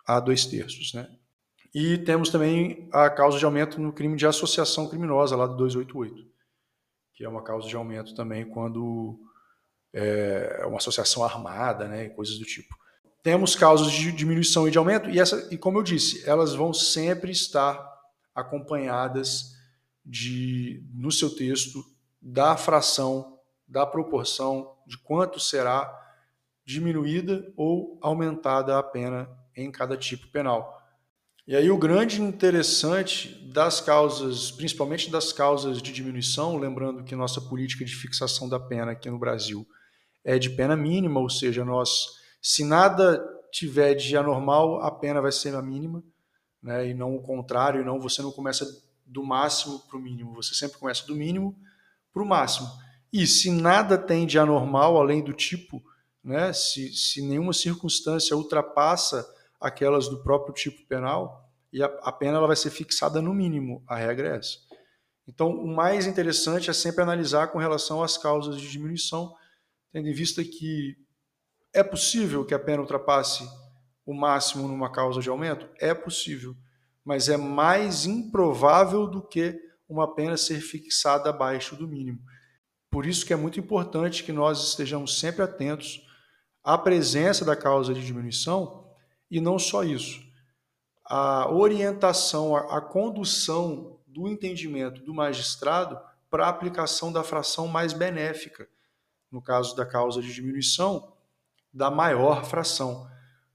a 0.05 0.19
dois 0.19 0.45
terços. 0.45 0.93
Né? 0.93 1.09
E 1.73 1.97
temos 1.99 2.29
também 2.29 2.89
a 2.91 3.09
causa 3.09 3.37
de 3.37 3.45
aumento 3.45 3.79
no 3.79 3.93
crime 3.93 4.17
de 4.17 4.25
associação 4.25 4.87
criminosa, 4.87 5.35
lá 5.35 5.45
do 5.45 5.55
288, 5.55 6.27
que 7.13 7.23
é 7.23 7.29
uma 7.29 7.43
causa 7.43 7.67
de 7.67 7.75
aumento 7.75 8.15
também 8.15 8.47
quando 8.47 9.19
é 9.93 10.63
uma 10.65 10.77
associação 10.77 11.23
armada, 11.23 11.87
né, 11.87 12.05
e 12.05 12.09
coisas 12.09 12.37
do 12.37 12.45
tipo. 12.45 12.75
Temos 13.23 13.55
causas 13.55 13.91
de 13.91 14.11
diminuição 14.11 14.67
e 14.67 14.71
de 14.71 14.77
aumento, 14.77 15.09
e, 15.09 15.19
essa, 15.19 15.47
e 15.51 15.57
como 15.57 15.79
eu 15.79 15.83
disse, 15.83 16.27
elas 16.27 16.53
vão 16.53 16.73
sempre 16.73 17.31
estar 17.31 17.87
acompanhadas 18.33 19.55
de, 20.05 20.83
no 20.93 21.11
seu 21.11 21.35
texto 21.35 21.83
da 22.21 22.55
fração, 22.55 23.39
da 23.67 23.85
proporção, 23.85 24.75
de 24.87 24.97
quanto 24.97 25.39
será 25.39 25.95
diminuída 26.69 27.51
ou 27.57 27.97
aumentada 27.99 28.77
a 28.77 28.83
pena 28.83 29.27
em 29.57 29.71
cada 29.71 29.97
tipo 29.97 30.27
penal. 30.27 30.79
E 31.47 31.55
aí 31.55 31.71
o 31.71 31.79
grande 31.79 32.21
interessante 32.21 33.29
das 33.51 33.81
causas, 33.81 34.51
principalmente 34.51 35.09
das 35.09 35.33
causas 35.33 35.81
de 35.81 35.91
diminuição, 35.91 36.59
lembrando 36.59 37.03
que 37.03 37.15
nossa 37.15 37.41
política 37.41 37.83
de 37.83 37.95
fixação 37.95 38.47
da 38.47 38.59
pena 38.59 38.91
aqui 38.91 39.09
no 39.09 39.17
Brasil 39.17 39.67
é 40.23 40.37
de 40.37 40.51
pena 40.51 40.75
mínima, 40.77 41.19
ou 41.19 41.27
seja, 41.27 41.65
nós, 41.65 42.19
se 42.39 42.63
nada 42.63 43.19
tiver 43.51 43.95
de 43.95 44.15
anormal, 44.15 44.79
a 44.83 44.91
pena 44.91 45.19
vai 45.19 45.31
ser 45.31 45.55
a 45.55 45.63
mínima, 45.63 46.03
né, 46.61 46.87
e 46.89 46.93
não 46.93 47.15
o 47.15 47.23
contrário, 47.23 47.83
não 47.83 47.99
você 47.99 48.21
não 48.21 48.31
começa 48.31 48.63
do 49.03 49.23
máximo 49.23 49.79
para 49.87 49.97
o 49.97 49.99
mínimo, 49.99 50.35
você 50.35 50.53
sempre 50.53 50.77
começa 50.77 51.03
do 51.07 51.15
mínimo 51.15 51.57
para 52.13 52.21
o 52.21 52.27
máximo. 52.27 52.69
E 53.11 53.25
se 53.25 53.49
nada 53.49 53.97
tem 53.97 54.27
de 54.27 54.37
anormal 54.37 54.97
além 54.97 55.23
do 55.23 55.33
tipo, 55.33 55.81
né, 56.23 56.51
se, 56.53 56.93
se 56.93 57.21
nenhuma 57.21 57.53
circunstância 57.53 58.35
ultrapassa 58.35 59.27
aquelas 59.59 60.07
do 60.07 60.21
próprio 60.23 60.53
tipo 60.53 60.85
penal, 60.87 61.49
e 61.71 61.83
a, 61.83 61.87
a 62.01 62.11
pena 62.11 62.37
ela 62.37 62.47
vai 62.47 62.55
ser 62.55 62.69
fixada 62.69 63.21
no 63.21 63.33
mínimo, 63.33 63.83
a 63.87 63.95
regra 63.95 64.29
é 64.29 64.37
essa. 64.37 64.57
Então, 65.27 65.49
o 65.51 65.67
mais 65.67 66.07
interessante 66.07 66.69
é 66.69 66.73
sempre 66.73 67.03
analisar 67.03 67.47
com 67.47 67.59
relação 67.59 68.01
às 68.01 68.17
causas 68.17 68.59
de 68.59 68.69
diminuição, 68.69 69.35
tendo 69.91 70.07
em 70.07 70.13
vista 70.13 70.43
que 70.43 70.97
é 71.71 71.83
possível 71.83 72.43
que 72.43 72.53
a 72.53 72.59
pena 72.59 72.81
ultrapasse 72.81 73.47
o 74.05 74.13
máximo 74.13 74.67
numa 74.67 74.91
causa 74.91 75.21
de 75.21 75.29
aumento? 75.29 75.69
É 75.79 75.93
possível, 75.93 76.55
mas 77.05 77.29
é 77.29 77.37
mais 77.37 78.07
improvável 78.07 79.05
do 79.05 79.21
que 79.21 79.59
uma 79.87 80.15
pena 80.15 80.35
ser 80.35 80.61
fixada 80.61 81.29
abaixo 81.29 81.75
do 81.75 81.87
mínimo. 81.87 82.19
Por 82.89 83.05
isso 83.05 83.23
que 83.23 83.33
é 83.33 83.35
muito 83.35 83.59
importante 83.59 84.23
que 84.23 84.31
nós 84.31 84.69
estejamos 84.69 85.19
sempre 85.19 85.43
atentos 85.43 86.08
à 86.63 86.77
presença 86.77 87.45
da 87.45 87.55
causa 87.55 87.93
de 87.93 88.05
diminuição 88.05 88.87
e 89.29 89.39
não 89.39 89.57
só 89.57 89.83
isso. 89.83 90.21
A 91.05 91.49
orientação, 91.51 92.55
a, 92.55 92.81
condução 92.81 93.99
do 94.05 94.27
entendimento 94.27 95.01
do 95.01 95.13
magistrado 95.13 95.99
para 96.29 96.45
a 96.45 96.49
aplicação 96.49 97.11
da 97.11 97.23
fração 97.23 97.67
mais 97.67 97.93
benéfica, 97.93 98.67
no 99.31 99.41
caso 99.41 99.75
da 99.75 99.85
causa 99.85 100.21
de 100.21 100.31
diminuição, 100.33 101.13
da 101.73 101.89
maior 101.89 102.45
fração. 102.45 103.09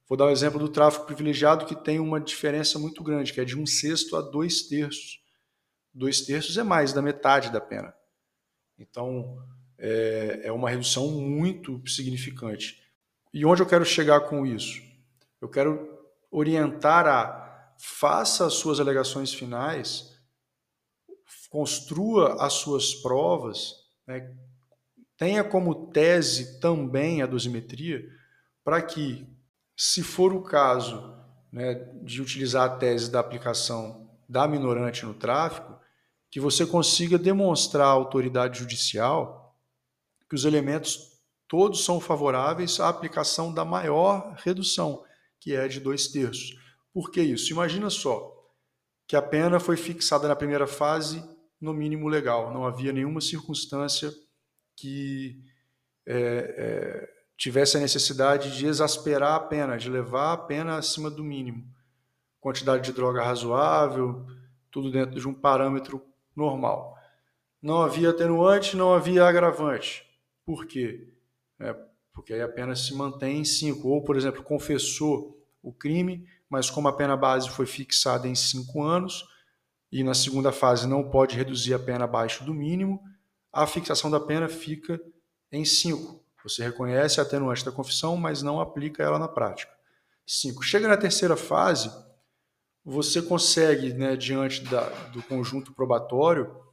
Vou 0.09 0.19
dar 0.19 0.25
o 0.25 0.29
um 0.29 0.33
exemplo 0.33 0.59
do 0.59 0.69
tráfico 0.69 1.07
privilegiado, 1.07 1.65
que 1.65 1.75
tem 1.75 1.99
uma 1.99 2.21
diferença 2.21 2.79
muito 2.79 3.03
grande, 3.03 3.33
que 3.33 3.41
é 3.41 3.45
de 3.45 3.59
um 3.59 3.67
sexto 3.67 4.17
a 4.17 4.21
dois 4.21 4.63
terços. 4.63 5.23
Dois 5.93 6.21
terços 6.23 6.59
é 6.59 6.63
mais 6.63 6.93
da 6.93 7.01
metade 7.01 7.51
da 7.51 7.61
pena. 7.61 7.95
Então, 8.79 9.39
é, 9.79 10.41
é 10.45 10.53
uma 10.53 10.69
redução 10.69 11.09
muito 11.09 11.81
significante. 11.89 12.84
E 13.35 13.45
onde 13.45 13.61
eu 13.61 13.67
quero 13.67 13.85
chegar 13.85 14.21
com 14.21 14.47
isso? 14.47 14.81
Eu 15.41 15.49
quero 15.49 15.99
orientar 16.31 17.05
a 17.09 17.73
faça 17.77 18.47
as 18.47 18.55
suas 18.55 18.79
alegações 18.79 19.35
finais, 19.35 20.17
construa 21.51 22.41
as 22.41 22.53
suas 22.53 22.95
provas, 22.95 23.75
né, 24.07 24.33
tenha 25.17 25.43
como 25.43 25.87
tese 25.91 26.61
também 26.61 27.23
a 27.23 27.27
dosimetria, 27.27 28.09
para 28.63 28.81
que, 28.81 29.27
se 29.77 30.01
for 30.01 30.33
o 30.33 30.43
caso 30.43 31.17
né, 31.51 31.75
de 32.03 32.23
utilizar 32.23 32.71
a 32.71 32.77
tese 32.77 33.11
da 33.11 33.19
aplicação 33.19 34.09
da 34.29 34.47
minorante 34.47 35.05
no 35.05 35.13
tráfico, 35.13 35.77
que 36.31 36.39
você 36.39 36.65
consiga 36.65 37.19
demonstrar 37.19 37.87
à 37.87 37.91
autoridade 37.91 38.61
judicial 38.61 39.59
que 40.29 40.37
os 40.37 40.45
elementos 40.45 41.14
todos 41.49 41.85
são 41.85 42.01
favoráveis 42.01 42.81
à 42.81 42.89
aplicação 42.89 43.53
da 43.53 43.65
maior 43.65 44.35
redução, 44.39 45.05
que 45.41 45.55
é 45.55 45.69
de 45.69 45.81
dois 45.81 46.09
terços. 46.09 46.57
Por 46.93 47.11
que 47.11 47.21
isso? 47.21 47.53
Imagina 47.53 47.91
só 47.91 48.33
que 49.07 49.17
a 49.17 49.23
pena 49.23 49.61
foi 49.61 49.77
fixada 49.77 50.27
na 50.27 50.37
primeira 50.37 50.67
fase 50.67 51.23
no 51.61 51.73
mínimo 51.73 52.09
legal, 52.09 52.53
não 52.53 52.67
havia 52.67 52.93
nenhuma 52.93 53.21
circunstância 53.21 54.13
que 54.77 55.43
é, 56.07 56.17
é, 56.17 57.09
tivesse 57.37 57.77
a 57.77 57.81
necessidade 57.81 58.57
de 58.57 58.67
exasperar 58.67 59.35
a 59.35 59.41
pena, 59.41 59.77
de 59.77 59.89
levar 59.89 60.33
a 60.33 60.37
pena 60.37 60.77
acima 60.77 61.11
do 61.11 61.25
mínimo. 61.25 61.65
Quantidade 62.41 62.85
de 62.85 62.93
droga 62.93 63.23
razoável, 63.23 64.27
tudo 64.71 64.91
dentro 64.91 65.19
de 65.19 65.27
um 65.27 65.33
parâmetro 65.33 66.05
normal. 66.37 66.95
Não 67.63 67.81
havia 67.81 68.11
atenuante, 68.11 68.77
não 68.77 68.93
havia 68.93 69.25
agravante. 69.25 70.05
Por 70.45 70.67
quê? 70.67 71.14
É, 71.61 71.75
porque 72.13 72.33
aí 72.33 72.43
a 72.43 72.49
pena 72.49 72.77
se 72.77 72.95
mantém 72.95 73.41
em 73.41 73.45
5. 73.45 73.87
Ou, 73.89 74.03
por 74.03 74.17
exemplo, 74.17 74.43
confessou 74.43 75.41
o 75.63 75.73
crime, 75.73 76.27
mas 76.49 76.71
como 76.71 76.89
a 76.89 76.93
pena 76.93 77.17
base 77.17 77.49
foi 77.51 77.67
fixada 77.67 78.29
em 78.29 78.35
5 78.35 78.83
anos, 78.83 79.25
e 79.91 80.03
na 80.03 80.15
segunda 80.15 80.53
fase 80.53 80.87
não 80.87 81.09
pode 81.11 81.37
reduzir 81.37 81.75
a 81.75 81.79
pena 81.79 82.05
abaixo 82.05 82.45
do 82.45 82.53
mínimo, 82.53 83.01
a 83.53 83.67
fixação 83.67 84.11
da 84.11 84.19
pena 84.19 84.49
fica 84.49 85.01
em 85.51 85.65
5. 85.65 86.23
Você 86.43 86.65
reconhece 86.65 87.21
a 87.21 87.23
atenuante 87.23 87.65
da 87.65 87.73
confissão, 87.73 88.17
mas 88.17 88.43
não 88.43 88.61
aplica 88.61 89.03
ela 89.03 89.19
na 89.19 89.29
prática. 89.29 89.73
5. 90.27 90.63
Chega 90.63 90.89
na 90.89 90.97
terceira 90.97 91.37
fase, 91.37 91.91
você 92.85 93.23
consegue, 93.23 93.95
né, 93.95 94.17
diante 94.17 94.63
da, 94.65 94.89
do 95.09 95.23
conjunto 95.23 95.73
probatório, 95.73 96.64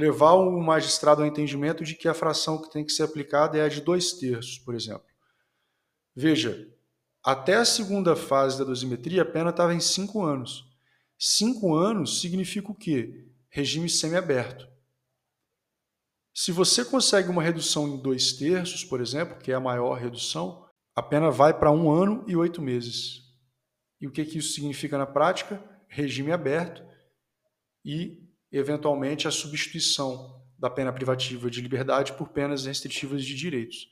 levar 0.00 0.32
o 0.32 0.60
magistrado 0.60 1.22
ao 1.22 1.28
entendimento 1.28 1.84
de 1.84 1.94
que 1.94 2.08
a 2.08 2.14
fração 2.14 2.60
que 2.60 2.70
tem 2.70 2.84
que 2.84 2.92
ser 2.92 3.04
aplicada 3.04 3.58
é 3.58 3.62
a 3.62 3.68
de 3.68 3.80
dois 3.80 4.14
terços, 4.14 4.58
por 4.58 4.74
exemplo. 4.74 5.04
Veja, 6.16 6.68
até 7.22 7.54
a 7.54 7.64
segunda 7.64 8.16
fase 8.16 8.58
da 8.58 8.64
dosimetria, 8.64 9.22
a 9.22 9.26
pena 9.26 9.50
estava 9.50 9.74
em 9.74 9.80
cinco 9.80 10.22
anos. 10.24 10.64
Cinco 11.18 11.74
anos 11.74 12.20
significa 12.20 12.72
o 12.72 12.74
quê? 12.74 13.28
Regime 13.50 13.88
semiaberto. 13.88 14.66
Se 16.32 16.50
você 16.50 16.84
consegue 16.84 17.28
uma 17.28 17.42
redução 17.42 17.86
em 17.88 18.00
dois 18.00 18.32
terços, 18.32 18.84
por 18.84 19.00
exemplo, 19.00 19.38
que 19.38 19.52
é 19.52 19.54
a 19.54 19.60
maior 19.60 19.94
redução, 19.94 20.66
a 20.94 21.02
pena 21.02 21.30
vai 21.30 21.52
para 21.52 21.70
um 21.70 21.90
ano 21.90 22.24
e 22.26 22.34
oito 22.34 22.62
meses. 22.62 23.22
E 24.00 24.06
o 24.06 24.10
que, 24.10 24.24
que 24.24 24.38
isso 24.38 24.54
significa 24.54 24.96
na 24.96 25.06
prática? 25.06 25.62
Regime 25.88 26.32
aberto 26.32 26.82
e, 27.84 28.19
eventualmente, 28.58 29.28
a 29.28 29.30
substituição 29.30 30.40
da 30.58 30.68
pena 30.68 30.92
privativa 30.92 31.50
de 31.50 31.60
liberdade 31.60 32.12
por 32.12 32.28
penas 32.28 32.66
restritivas 32.66 33.24
de 33.24 33.34
direitos. 33.34 33.88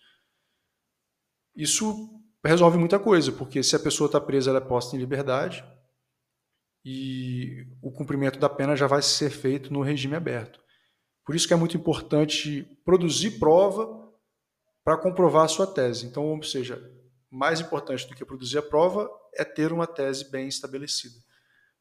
Isso 1.57 2.21
resolve 2.45 2.79
muita 2.79 2.99
coisa, 2.99 3.33
porque 3.33 3.63
se 3.63 3.75
a 3.75 3.81
pessoa 3.81 4.07
está 4.07 4.21
presa, 4.21 4.51
ela 4.51 4.59
é 4.59 4.63
posta 4.63 4.95
em 4.95 4.99
liberdade 4.99 5.65
e 6.85 7.67
o 7.83 7.91
cumprimento 7.91 8.39
da 8.39 8.49
pena 8.49 8.77
já 8.77 8.87
vai 8.87 9.03
ser 9.03 9.31
feito 9.31 9.73
no 9.73 9.83
regime 9.83 10.15
aberto. 10.15 10.61
Por 11.25 11.35
isso 11.35 11.47
que 11.47 11.53
é 11.53 11.57
muito 11.57 11.77
importante 11.77 12.63
produzir 12.85 13.39
prova 13.39 13.87
para 14.85 14.97
comprovar 14.97 15.45
a 15.45 15.49
sua 15.49 15.67
tese. 15.67 16.07
Então, 16.07 16.25
ou 16.25 16.43
seja, 16.43 16.81
mais 17.31 17.61
importante 17.61 18.07
do 18.07 18.15
que 18.15 18.25
produzir 18.25 18.59
a 18.59 18.63
prova 18.63 19.11
é 19.35 19.45
ter 19.45 19.73
uma 19.73 19.87
tese 19.87 20.31
bem 20.31 20.49
estabelecida, 20.49 21.17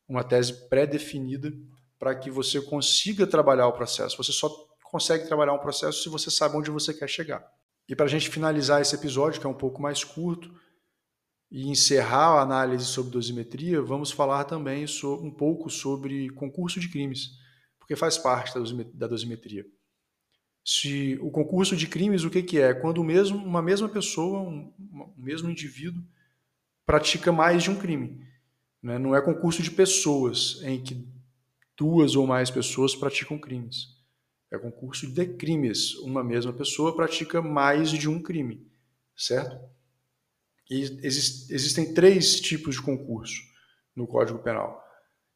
uma 0.07 0.23
tese 0.23 0.67
pré-definida 0.67 1.53
para 1.99 2.15
que 2.15 2.29
você 2.29 2.61
consiga 2.61 3.25
trabalhar 3.25 3.67
o 3.67 3.73
processo. 3.73 4.17
Você 4.17 4.31
só 4.31 4.49
consegue 4.83 5.27
trabalhar 5.27 5.53
um 5.53 5.59
processo 5.59 6.03
se 6.03 6.09
você 6.09 6.31
sabe 6.31 6.55
onde 6.55 6.71
você 6.71 6.93
quer 6.93 7.09
chegar. 7.09 7.45
E 7.87 7.95
para 7.95 8.05
a 8.05 8.09
gente 8.09 8.29
finalizar 8.29 8.81
esse 8.81 8.95
episódio, 8.95 9.39
que 9.39 9.47
é 9.47 9.49
um 9.49 9.53
pouco 9.53 9.81
mais 9.81 10.03
curto, 10.03 10.53
e 11.49 11.69
encerrar 11.69 12.37
a 12.37 12.41
análise 12.41 12.85
sobre 12.85 13.11
dosimetria, 13.11 13.81
vamos 13.81 14.11
falar 14.11 14.43
também 14.43 14.85
um 15.21 15.31
pouco 15.31 15.69
sobre 15.69 16.29
concurso 16.31 16.79
de 16.79 16.89
crimes, 16.89 17.31
porque 17.79 17.95
faz 17.95 18.17
parte 18.17 18.53
da 18.93 19.07
dosimetria. 19.07 19.65
Se 20.63 21.17
o 21.21 21.31
concurso 21.31 21.77
de 21.77 21.87
crimes, 21.87 22.25
o 22.25 22.29
que, 22.29 22.43
que 22.43 22.59
é? 22.59 22.73
Quando 22.73 23.01
mesmo, 23.01 23.37
uma 23.37 23.61
mesma 23.61 23.87
pessoa, 23.87 24.41
um, 24.41 24.73
um 24.77 25.13
mesmo 25.15 25.49
indivíduo, 25.49 26.03
pratica 26.85 27.31
mais 27.31 27.63
de 27.63 27.71
um 27.71 27.77
crime. 27.77 28.21
Né? 28.83 28.99
Não 28.99 29.15
é 29.15 29.21
concurso 29.21 29.63
de 29.63 29.71
pessoas 29.71 30.59
em 30.63 30.83
que 30.83 31.07
duas 31.77 32.15
ou 32.15 32.25
mais 32.25 32.49
pessoas 32.49 32.95
praticam 32.95 33.37
crimes. 33.37 33.95
É 34.51 34.57
concurso 34.57 35.07
de 35.07 35.25
crimes. 35.25 35.95
Uma 35.95 36.23
mesma 36.23 36.51
pessoa 36.51 36.95
pratica 36.95 37.41
mais 37.41 37.91
de 37.91 38.09
um 38.09 38.21
crime, 38.21 38.65
certo? 39.15 39.57
E 40.69 40.81
existem 40.81 41.93
três 41.93 42.41
tipos 42.41 42.75
de 42.75 42.81
concurso 42.81 43.41
no 43.95 44.07
Código 44.07 44.39
Penal. 44.39 44.83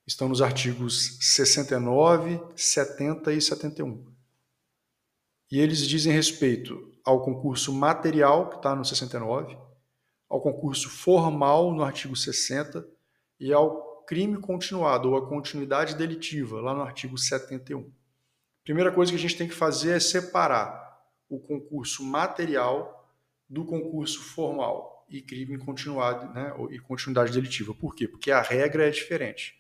Estão 0.06 0.28
nos 0.28 0.42
artigos 0.42 1.18
69, 1.22 2.42
70 2.56 3.34
e 3.34 3.42
71. 3.42 4.12
E 5.52 5.60
eles 5.60 5.80
dizem 5.80 6.12
respeito 6.12 6.92
ao 7.04 7.24
concurso 7.24 7.74
material, 7.74 8.50
que 8.50 8.56
está 8.58 8.76
no 8.76 8.84
69, 8.84 9.58
ao 10.30 10.42
concurso 10.42 10.90
formal, 10.90 11.74
no 11.74 11.84
artigo 11.84 12.16
60, 12.16 12.86
e 13.40 13.52
ao 13.52 13.91
crime 14.12 14.36
continuado, 14.36 15.10
ou 15.10 15.16
a 15.16 15.26
continuidade 15.26 15.96
delitiva, 15.96 16.60
lá 16.60 16.74
no 16.74 16.82
artigo 16.82 17.18
71. 17.18 17.90
Primeira 18.62 18.92
coisa 18.92 19.10
que 19.10 19.18
a 19.18 19.22
gente 19.22 19.38
tem 19.38 19.48
que 19.48 19.54
fazer 19.54 19.96
é 19.96 20.00
separar 20.02 21.02
o 21.30 21.40
concurso 21.40 22.04
material 22.04 23.10
do 23.50 23.64
concurso 23.64 24.20
formal 24.20 25.06
e 25.10 25.22
crime 25.22 25.58
continuado, 25.58 26.34
né, 26.34 26.54
e 26.72 26.80
continuidade 26.80 27.32
delitiva. 27.32 27.74
Por 27.74 27.96
quê? 27.96 28.06
Porque 28.06 28.32
a 28.32 28.42
regra 28.42 28.86
é 28.86 28.92
diferente. 28.92 29.56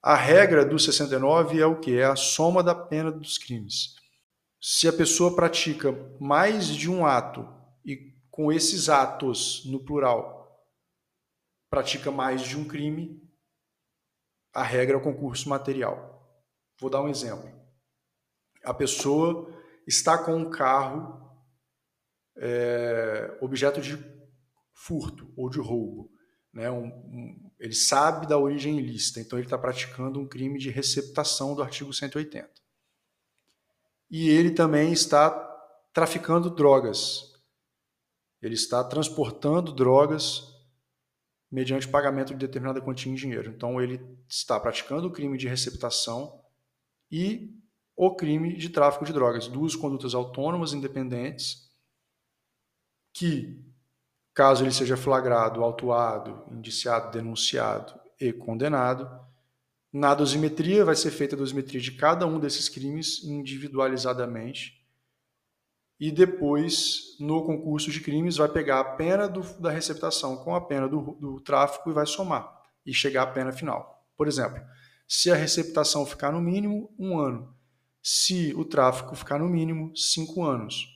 A 0.00 0.14
regra 0.14 0.64
do 0.64 0.78
69 0.78 1.60
é 1.60 1.66
o 1.66 1.80
que? 1.80 1.98
É 1.98 2.04
a 2.04 2.14
soma 2.14 2.62
da 2.62 2.72
pena 2.72 3.10
dos 3.10 3.36
crimes 3.36 3.96
se 4.60 4.88
a 4.88 4.92
pessoa 4.92 5.34
pratica 5.34 5.92
mais 6.20 6.68
de 6.68 6.88
um 6.88 7.04
ato 7.04 7.48
e 7.84 8.14
com 8.30 8.52
esses 8.52 8.88
atos 8.88 9.64
no 9.66 9.80
plural 9.80 10.36
pratica 11.68 12.10
mais 12.10 12.42
de 12.42 12.56
um 12.56 12.64
crime, 12.64 13.25
a 14.56 14.62
regra 14.62 14.96
é 14.96 14.98
o 14.98 15.02
concurso 15.02 15.50
material. 15.50 16.26
Vou 16.80 16.88
dar 16.88 17.02
um 17.02 17.08
exemplo. 17.08 17.46
A 18.64 18.72
pessoa 18.72 19.54
está 19.86 20.16
com 20.16 20.34
um 20.34 20.48
carro 20.48 21.30
é, 22.38 23.36
objeto 23.42 23.82
de 23.82 24.02
furto 24.72 25.30
ou 25.36 25.50
de 25.50 25.60
roubo. 25.60 26.10
Né? 26.54 26.70
Um, 26.70 26.86
um, 26.86 27.50
ele 27.60 27.74
sabe 27.74 28.26
da 28.26 28.38
origem 28.38 28.78
ilícita, 28.78 29.20
então 29.20 29.38
ele 29.38 29.46
está 29.46 29.58
praticando 29.58 30.18
um 30.18 30.26
crime 30.26 30.58
de 30.58 30.70
receptação 30.70 31.54
do 31.54 31.62
artigo 31.62 31.92
180 31.92 32.50
e 34.10 34.30
ele 34.30 34.52
também 34.52 34.90
está 34.90 35.30
traficando 35.92 36.48
drogas. 36.48 37.30
Ele 38.40 38.54
está 38.54 38.82
transportando 38.82 39.70
drogas 39.70 40.55
mediante 41.50 41.88
pagamento 41.88 42.28
de 42.28 42.46
determinada 42.46 42.80
quantia 42.80 43.10
em 43.10 43.14
dinheiro. 43.14 43.50
Então 43.50 43.80
ele 43.80 44.00
está 44.28 44.58
praticando 44.58 45.08
o 45.08 45.12
crime 45.12 45.38
de 45.38 45.48
receptação 45.48 46.40
e 47.10 47.54
o 47.96 48.14
crime 48.14 48.56
de 48.56 48.68
tráfico 48.68 49.04
de 49.04 49.12
drogas, 49.12 49.48
duas 49.48 49.74
condutas 49.74 50.14
autônomas 50.14 50.72
independentes 50.72 51.70
que, 53.12 53.64
caso 54.34 54.62
ele 54.62 54.72
seja 54.72 54.96
flagrado, 54.96 55.64
autuado, 55.64 56.44
indiciado, 56.52 57.10
denunciado 57.10 57.98
e 58.20 58.32
condenado, 58.32 59.08
na 59.90 60.14
dosimetria, 60.14 60.84
vai 60.84 60.94
ser 60.94 61.10
feita 61.10 61.34
a 61.34 61.38
dosimetria 61.38 61.80
de 61.80 61.92
cada 61.92 62.26
um 62.26 62.38
desses 62.38 62.68
crimes 62.68 63.24
individualizadamente. 63.24 64.75
E 65.98 66.10
depois, 66.10 67.16
no 67.18 67.42
concurso 67.44 67.90
de 67.90 68.00
crimes, 68.00 68.36
vai 68.36 68.48
pegar 68.48 68.80
a 68.80 68.84
pena 68.84 69.26
do, 69.26 69.40
da 69.60 69.70
receptação 69.70 70.36
com 70.36 70.54
a 70.54 70.60
pena 70.60 70.86
do, 70.88 71.16
do 71.18 71.40
tráfico 71.40 71.90
e 71.90 71.94
vai 71.94 72.06
somar 72.06 72.52
e 72.84 72.92
chegar 72.92 73.22
à 73.22 73.26
pena 73.26 73.52
final. 73.52 74.04
Por 74.16 74.28
exemplo, 74.28 74.62
se 75.08 75.30
a 75.30 75.34
receptação 75.34 76.04
ficar 76.04 76.32
no 76.32 76.40
mínimo, 76.40 76.92
um 76.98 77.18
ano. 77.18 77.54
Se 78.02 78.54
o 78.54 78.64
tráfico 78.64 79.16
ficar 79.16 79.38
no 79.38 79.48
mínimo, 79.48 79.96
cinco 79.96 80.44
anos. 80.44 80.86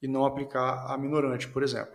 E 0.00 0.08
não 0.08 0.24
aplicar 0.24 0.86
a 0.90 0.96
minorante, 0.96 1.48
por 1.48 1.62
exemplo. 1.62 1.94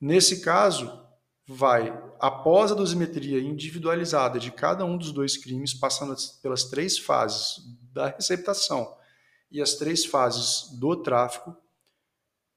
Nesse 0.00 0.40
caso, 0.40 1.06
vai, 1.46 1.92
após 2.20 2.70
a 2.70 2.74
dosimetria 2.74 3.40
individualizada 3.40 4.38
de 4.38 4.52
cada 4.52 4.84
um 4.84 4.96
dos 4.96 5.12
dois 5.12 5.36
crimes, 5.36 5.74
passando 5.74 6.14
pelas 6.40 6.64
três 6.64 6.98
fases 6.98 7.56
da 7.92 8.08
receptação 8.08 8.96
e 9.50 9.60
as 9.60 9.74
três 9.74 10.04
fases 10.04 10.70
do 10.78 10.96
tráfico, 10.96 11.56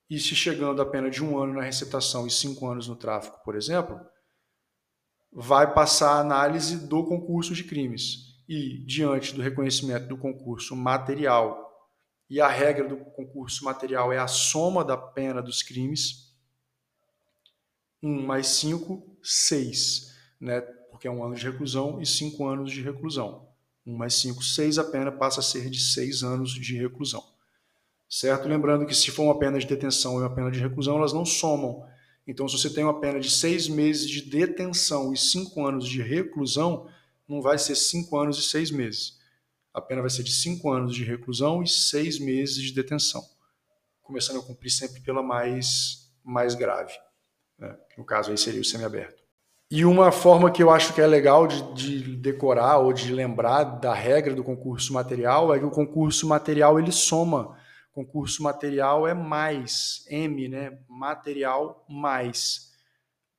e 0.09 0.19
se 0.19 0.35
chegando 0.35 0.81
a 0.81 0.85
pena 0.85 1.09
de 1.09 1.23
um 1.23 1.37
ano 1.37 1.53
na 1.53 1.63
receptação 1.63 2.27
e 2.27 2.31
cinco 2.31 2.67
anos 2.67 2.87
no 2.87 2.95
tráfico, 2.95 3.41
por 3.43 3.55
exemplo, 3.55 3.99
vai 5.31 5.73
passar 5.73 6.13
a 6.13 6.19
análise 6.19 6.87
do 6.87 7.05
concurso 7.05 7.53
de 7.53 7.63
crimes. 7.63 8.33
E, 8.47 8.85
diante 8.85 9.33
do 9.33 9.41
reconhecimento 9.41 10.07
do 10.07 10.17
concurso 10.17 10.75
material, 10.75 11.71
e 12.29 12.41
a 12.41 12.47
regra 12.47 12.87
do 12.87 12.97
concurso 12.97 13.63
material 13.63 14.11
é 14.11 14.17
a 14.17 14.27
soma 14.27 14.83
da 14.83 14.97
pena 14.97 15.41
dos 15.41 15.63
crimes, 15.63 16.33
1 18.01 18.25
mais 18.25 18.47
5, 18.47 19.17
6, 19.23 20.13
né? 20.39 20.61
porque 20.91 21.07
é 21.07 21.11
um 21.11 21.23
ano 21.23 21.35
de 21.35 21.45
reclusão 21.49 22.01
e 22.01 22.05
5 22.05 22.45
anos 22.45 22.71
de 22.71 22.81
reclusão. 22.81 23.47
1 23.85 23.95
mais 23.95 24.13
5, 24.15 24.43
6, 24.43 24.77
a 24.77 24.83
pena 24.83 25.11
passa 25.11 25.39
a 25.39 25.43
ser 25.43 25.69
de 25.69 25.79
6 25.79 26.23
anos 26.23 26.51
de 26.51 26.77
reclusão. 26.77 27.23
Certo? 28.13 28.47
Lembrando 28.47 28.86
que 28.86 28.93
se 28.93 29.10
for 29.10 29.23
uma 29.23 29.39
pena 29.39 29.58
de 29.58 29.65
detenção 29.65 30.13
e 30.13 30.21
uma 30.21 30.30
pena 30.30 30.52
de 30.52 30.60
reclusão, 30.60 30.97
elas 30.97 31.12
não 31.12 31.26
somam. 31.26 31.84
Então, 32.28 32.47
se 32.47 32.56
você 32.56 32.69
tem 32.69 32.84
uma 32.84 32.99
pena 32.99 33.19
de 33.19 33.28
6 33.28 33.67
meses 33.69 34.08
de 34.08 34.21
detenção 34.21 35.12
e 35.12 35.17
5 35.17 35.65
anos 35.65 35.89
de 35.89 35.99
reclusão, 35.99 36.88
não 37.28 37.41
vai 37.41 37.58
ser 37.58 37.73
5 37.73 38.15
anos 38.15 38.38
e 38.38 38.43
6 38.43 38.69
meses. 38.69 39.19
A 39.73 39.82
pena 39.82 40.02
vai 40.02 40.12
ser 40.12 40.21
de 40.21 40.32
5 40.32 40.69
anos 40.69 40.93
de 40.93 41.04
reclusão 41.04 41.63
e 41.63 41.67
6 41.67 42.19
meses 42.19 42.62
de 42.62 42.71
detenção. 42.71 43.23
Começando 44.04 44.38
a 44.41 44.43
cumprir 44.43 44.69
sempre 44.69 45.02
pela 45.02 45.23
mais, 45.23 46.13
mais 46.23 46.54
grave. 46.54 46.93
Né? 47.58 47.76
No 47.97 48.06
caso 48.06 48.30
aí 48.30 48.38
seria 48.38 48.62
o 48.62 48.65
semiaberto. 48.65 49.23
E 49.71 49.84
uma 49.86 50.12
forma 50.12 50.52
que 50.52 50.62
eu 50.62 50.69
acho 50.69 50.93
que 50.93 51.02
é 51.02 51.08
legal 51.08 51.47
de, 51.47 51.73
de, 51.73 52.15
decorar 52.17 52.78
ou 52.78 52.93
de 52.93 53.12
lembrar 53.12 53.63
da 53.63 53.91
regra 53.91 54.36
do 54.36 54.43
concurso 54.43 54.93
material 54.93 55.52
é 55.52 55.58
que 55.58 55.65
o 55.65 55.71
concurso 55.71 56.28
material 56.28 56.78
ele 56.78 56.91
soma. 56.91 57.58
Concurso 57.93 58.43
material 58.43 59.08
é 59.08 59.13
mais, 59.13 60.06
M, 60.10 60.49
né? 60.49 60.77
Material 60.89 61.86
mais. 61.88 62.73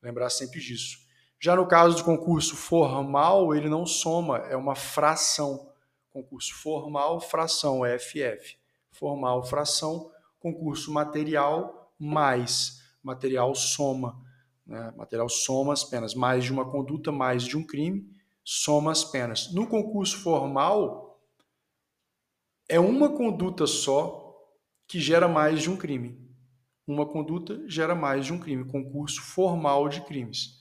Lembrar 0.01 0.31
sempre 0.31 0.61
disso. 0.61 0.99
Já 1.38 1.55
no 1.55 1.67
caso 1.67 1.97
do 1.97 2.05
concurso 2.05 2.57
formal, 2.57 3.55
ele 3.55 3.69
não 3.69 3.85
soma, 3.85 4.38
é 4.38 4.57
uma 4.57 4.75
fração. 4.75 5.69
Concurso 6.09 6.55
formal, 6.55 7.21
fração, 7.21 7.81
FF. 7.99 8.57
Formal, 8.93 9.45
fração, 9.45 10.11
concurso 10.38 10.93
material 10.93 11.93
mais 11.99 12.83
material 13.05 13.55
soma. 13.55 14.19
Né? 14.67 14.93
Material 14.97 15.29
soma 15.29 15.75
as 15.75 15.85
penas. 15.85 16.14
Mais 16.14 16.45
de 16.45 16.53
uma 16.53 16.71
conduta, 16.71 17.12
mais 17.12 17.45
de 17.45 17.57
um 17.57 17.62
crime, 17.62 18.09
soma 18.43 18.90
as 18.90 19.05
penas. 19.05 19.53
No 19.53 19.67
concurso 19.67 20.19
formal, 20.19 21.21
é 22.67 22.81
uma 22.81 23.11
conduta 23.11 23.67
só 23.67 24.24
que 24.87 25.01
gera 25.01 25.29
mais 25.29 25.62
de 25.62 25.70
um 25.70 25.77
crime. 25.77 26.23
Uma 26.87 27.07
conduta 27.07 27.62
gera 27.66 27.94
mais 27.94 28.27
de 28.27 28.33
um 28.33 28.38
crime. 28.38 28.70
Concurso 28.70 29.23
formal 29.23 29.88
de 29.88 30.03
crimes. 30.03 30.61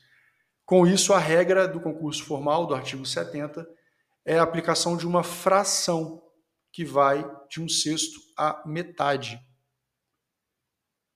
Com 0.66 0.88
isso, 0.88 1.14
a 1.14 1.20
regra 1.20 1.68
do 1.68 1.82
concurso 1.82 2.24
formal, 2.24 2.66
do 2.66 2.74
artigo 2.74 3.06
70, 3.06 3.68
é 4.26 4.40
a 4.40 4.44
aplicação 4.44 4.96
de 4.96 5.06
uma 5.06 5.24
fração 5.24 6.24
que 6.72 6.86
vai 6.86 7.30
de 7.50 7.62
um 7.62 7.68
sexto 7.68 8.20
à 8.38 8.64
metade 8.66 9.40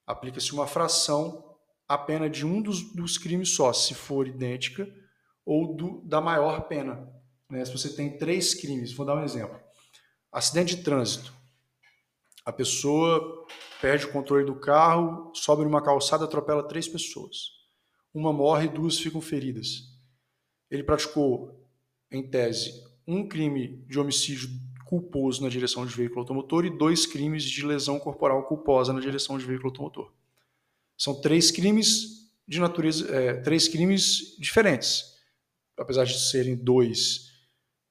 aplica-se 0.07 0.53
uma 0.53 0.65
fração 0.65 1.43
à 1.87 1.97
pena 1.97 2.29
de 2.29 2.45
um 2.45 2.61
dos, 2.61 2.93
dos, 2.93 3.17
crimes 3.17 3.49
só, 3.49 3.73
se 3.73 3.93
for 3.93 4.25
idêntica, 4.25 4.89
ou 5.45 5.75
do, 5.75 6.01
da 6.05 6.21
maior 6.21 6.67
pena. 6.67 7.07
Né? 7.49 7.63
Se 7.65 7.71
você 7.71 7.93
tem 7.93 8.17
três 8.17 8.53
crimes, 8.53 8.93
vou 8.93 9.05
dar 9.05 9.15
um 9.15 9.23
exemplo. 9.23 9.59
Acidente 10.31 10.77
de 10.77 10.83
trânsito. 10.83 11.33
A 12.47 12.53
pessoa 12.53 13.45
perde 13.81 14.05
o 14.05 14.11
controle 14.13 14.45
do 14.45 14.55
carro, 14.55 15.33
sobe 15.35 15.65
numa 15.65 15.83
calçada, 15.83 16.23
atropela 16.23 16.65
três 16.65 16.87
pessoas. 16.87 17.51
Uma 18.13 18.31
morre, 18.31 18.69
duas 18.69 18.97
ficam 18.97 19.19
feridas. 19.19 19.81
Ele 20.71 20.81
praticou, 20.81 21.61
em 22.09 22.25
tese, 22.25 22.71
um 23.05 23.27
crime 23.27 23.83
de 23.85 23.99
homicídio 23.99 24.47
culposo 24.85 25.43
na 25.43 25.49
direção 25.49 25.85
de 25.85 25.93
veículo 25.93 26.21
automotor 26.21 26.63
e 26.63 26.69
dois 26.69 27.05
crimes 27.05 27.43
de 27.43 27.65
lesão 27.65 27.99
corporal 27.99 28.47
culposa 28.47 28.93
na 28.93 29.01
direção 29.01 29.37
de 29.37 29.43
veículo 29.43 29.67
automotor. 29.67 30.13
São 30.97 31.19
três 31.19 31.51
crimes 31.51 32.31
de 32.47 32.61
natureza, 32.61 33.13
é, 33.13 33.41
três 33.41 33.67
crimes 33.67 34.37
diferentes, 34.39 35.17
apesar 35.77 36.05
de 36.05 36.17
serem 36.17 36.55
dois 36.55 37.27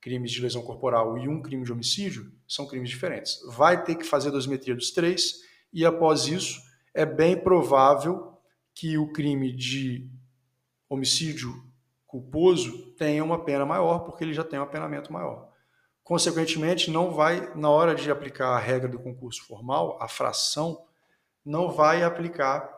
crimes 0.07 0.31
de 0.31 0.41
lesão 0.41 0.63
corporal 0.63 1.19
e 1.19 1.27
um 1.27 1.43
crime 1.43 1.65
de 1.65 1.73
homicídio, 1.73 2.33
são 2.47 2.65
crimes 2.65 2.91
diferentes. 2.91 3.41
Vai 3.49 3.83
ter 3.83 3.97
que 3.97 4.05
fazer 4.05 4.31
dosimetria 4.31 4.73
dos 4.73 4.93
três 4.93 5.41
e 5.73 5.85
após 5.85 6.29
isso 6.29 6.61
é 6.95 7.05
bem 7.05 7.37
provável 7.37 8.39
que 8.73 8.97
o 8.97 9.11
crime 9.11 9.53
de 9.53 10.09
homicídio 10.89 11.53
culposo 12.07 12.93
tenha 12.93 13.25
uma 13.25 13.45
pena 13.45 13.67
maior, 13.67 14.05
porque 14.05 14.23
ele 14.23 14.33
já 14.33 14.45
tem 14.45 14.61
um 14.61 14.63
apenamento 14.63 15.13
maior. 15.13 15.51
Consequentemente, 16.05 16.89
não 16.89 17.11
vai, 17.11 17.53
na 17.57 17.69
hora 17.69 17.93
de 17.93 18.09
aplicar 18.09 18.51
a 18.51 18.61
regra 18.61 18.89
do 18.89 19.01
concurso 19.01 19.45
formal, 19.45 19.99
a 20.01 20.07
fração, 20.07 20.87
não 21.45 21.73
vai 21.73 22.05
aplicar 22.05 22.73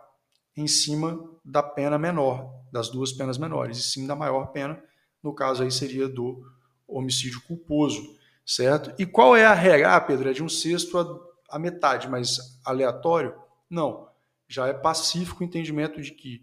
em 0.56 0.66
cima 0.66 1.30
da 1.44 1.62
pena 1.62 1.98
menor, 1.98 2.50
das 2.72 2.88
duas 2.88 3.12
penas 3.12 3.36
menores, 3.36 3.76
e 3.76 3.82
sim 3.82 4.06
da 4.06 4.16
maior 4.16 4.46
pena, 4.46 4.82
no 5.22 5.34
caso 5.34 5.62
aí 5.62 5.70
seria 5.70 6.08
do 6.08 6.42
homicídio 6.88 7.40
culposo, 7.42 8.16
certo? 8.44 8.94
E 8.98 9.06
qual 9.06 9.36
é 9.36 9.44
a 9.44 9.54
regra? 9.54 9.94
Ah, 9.94 10.00
Pedro, 10.00 10.30
é 10.30 10.32
de 10.32 10.42
um 10.42 10.48
sexto 10.48 10.98
a, 10.98 11.56
a 11.56 11.58
metade, 11.58 12.08
mas 12.08 12.60
aleatório? 12.64 13.34
Não. 13.68 14.08
Já 14.48 14.66
é 14.66 14.72
pacífico 14.72 15.42
o 15.42 15.46
entendimento 15.46 16.00
de 16.00 16.12
que 16.12 16.42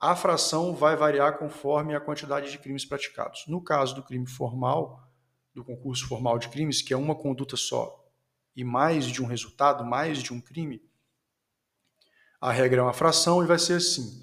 a 0.00 0.14
fração 0.14 0.74
vai 0.74 0.94
variar 0.96 1.38
conforme 1.38 1.94
a 1.94 2.00
quantidade 2.00 2.50
de 2.50 2.58
crimes 2.58 2.84
praticados. 2.84 3.44
No 3.48 3.60
caso 3.60 3.94
do 3.94 4.02
crime 4.02 4.26
formal, 4.26 5.02
do 5.52 5.64
concurso 5.64 6.06
formal 6.06 6.38
de 6.38 6.48
crimes, 6.48 6.80
que 6.80 6.92
é 6.92 6.96
uma 6.96 7.14
conduta 7.14 7.56
só 7.56 8.04
e 8.56 8.62
mais 8.62 9.06
de 9.06 9.22
um 9.22 9.26
resultado, 9.26 9.84
mais 9.84 10.22
de 10.22 10.32
um 10.32 10.40
crime, 10.40 10.80
a 12.40 12.52
regra 12.52 12.80
é 12.80 12.82
uma 12.82 12.92
fração 12.92 13.42
e 13.42 13.46
vai 13.46 13.58
ser 13.58 13.74
assim. 13.74 14.22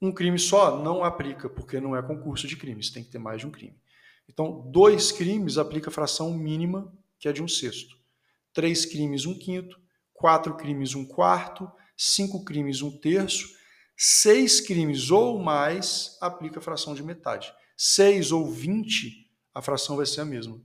Um 0.00 0.12
crime 0.12 0.38
só 0.38 0.82
não 0.82 1.04
aplica, 1.04 1.48
porque 1.48 1.80
não 1.80 1.96
é 1.96 2.02
concurso 2.02 2.46
de 2.46 2.56
crimes, 2.56 2.90
tem 2.90 3.02
que 3.02 3.10
ter 3.10 3.18
mais 3.18 3.40
de 3.40 3.46
um 3.46 3.50
crime. 3.50 3.78
Então, 4.28 4.68
dois 4.70 5.12
crimes 5.12 5.58
aplica 5.58 5.90
a 5.90 5.92
fração 5.92 6.32
mínima, 6.32 6.92
que 7.18 7.28
é 7.28 7.32
de 7.32 7.42
um 7.42 7.48
sexto. 7.48 7.96
Três 8.52 8.84
crimes, 8.86 9.26
um 9.26 9.38
quinto. 9.38 9.80
Quatro 10.12 10.56
crimes, 10.56 10.94
um 10.94 11.04
quarto. 11.04 11.70
Cinco 11.96 12.44
crimes, 12.44 12.82
um 12.82 12.90
terço 12.90 13.54
Seis 13.96 14.60
crimes 14.60 15.10
ou 15.10 15.38
mais 15.38 16.18
aplica 16.20 16.58
a 16.58 16.62
fração 16.62 16.94
de 16.94 17.02
metade. 17.02 17.54
Seis 17.76 18.32
ou 18.32 18.50
vinte, 18.50 19.30
a 19.52 19.62
fração 19.62 19.96
vai 19.96 20.06
ser 20.06 20.22
a 20.22 20.24
mesma. 20.24 20.60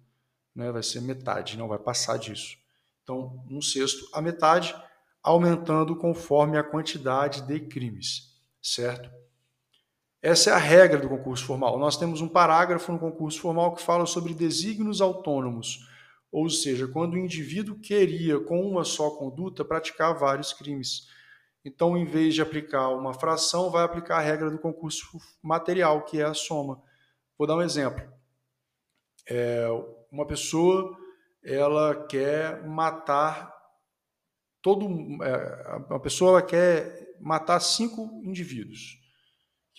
Né? 0.56 0.72
Vai 0.72 0.82
ser 0.82 1.02
metade, 1.02 1.58
não 1.58 1.68
vai 1.68 1.78
passar 1.78 2.18
disso. 2.18 2.58
Então, 3.04 3.44
no 3.48 3.62
sexto, 3.62 4.08
a 4.14 4.22
metade, 4.22 4.76
aumentando 5.22 5.96
conforme 5.96 6.58
a 6.58 6.64
quantidade 6.64 7.44
de 7.44 7.60
crimes. 7.60 8.36
Certo? 8.62 9.10
Essa 10.22 10.50
é 10.50 10.54
a 10.54 10.58
regra 10.58 11.00
do 11.00 11.08
concurso 11.08 11.46
formal. 11.46 11.80
Nós 11.80 11.96
temos 11.96 12.20
um 12.20 12.28
parágrafo 12.28 12.92
no 12.92 13.00
concurso 13.00 13.40
formal 13.40 13.74
que 13.74 13.82
fala 13.82 14.06
sobre 14.06 14.34
desígnios 14.34 15.00
autônomos, 15.00 15.88
ou 16.32 16.50
seja, 16.50 16.88
quando 16.88 17.14
o 17.14 17.18
indivíduo 17.18 17.80
queria, 17.80 18.40
com 18.40 18.62
uma 18.62 18.84
só 18.84 19.12
conduta, 19.12 19.64
praticar 19.64 20.14
vários 20.18 20.52
crimes. 20.52 21.08
Então, 21.64 21.98
em 21.98 22.06
vez 22.06 22.36
de 22.36 22.42
aplicar 22.42 22.90
uma 22.90 23.14
fração, 23.14 23.72
vai 23.72 23.84
aplicar 23.84 24.18
a 24.18 24.22
regra 24.22 24.52
do 24.52 24.60
concurso 24.60 25.08
material, 25.42 26.04
que 26.04 26.20
é 26.20 26.26
a 26.26 26.34
soma. 26.34 26.82
Vou 27.38 27.48
dar 27.48 27.56
um 27.56 27.62
exemplo. 27.62 28.04
É, 29.28 29.66
uma 30.12 30.26
pessoa 30.26 30.98
ela 31.44 32.06
quer 32.08 32.66
matar 32.68 33.58
todo 34.62 34.86
é, 35.24 35.78
uma 35.90 36.00
pessoa 36.00 36.42
quer 36.42 37.16
matar 37.20 37.60
cinco 37.62 38.22
indivíduos 38.26 38.99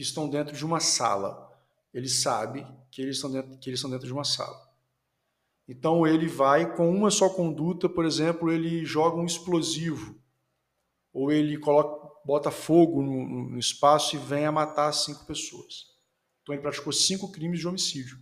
que 0.01 0.05
estão 0.05 0.31
dentro 0.31 0.57
de 0.57 0.65
uma 0.65 0.81
sala. 0.81 1.55
Ele 1.93 2.09
sabe 2.09 2.67
que 2.91 3.03
eles 3.03 3.17
estão 3.17 3.31
dentro, 3.31 3.59
que 3.59 3.69
eles 3.69 3.81
estão 3.81 3.91
dentro 3.91 4.07
de 4.07 4.13
uma 4.15 4.25
sala. 4.25 4.59
Então 5.69 6.07
ele 6.07 6.27
vai 6.27 6.75
com 6.75 6.91
uma 6.91 7.11
só 7.11 7.29
conduta, 7.29 7.87
por 7.87 8.07
exemplo, 8.07 8.51
ele 8.51 8.83
joga 8.83 9.19
um 9.19 9.27
explosivo 9.27 10.19
ou 11.13 11.31
ele 11.31 11.59
coloca, 11.59 12.15
bota 12.25 12.51
fogo 12.51 13.03
no, 13.03 13.51
no 13.51 13.59
espaço 13.59 14.17
e 14.17 14.19
vem 14.19 14.47
a 14.47 14.53
matar 14.53 14.91
cinco 14.95 15.27
pessoas. 15.27 15.89
Então 16.41 16.55
ele 16.55 16.63
praticou 16.63 16.95
cinco 16.95 17.31
crimes 17.31 17.61
de 17.61 17.69
homicídio 17.69 18.19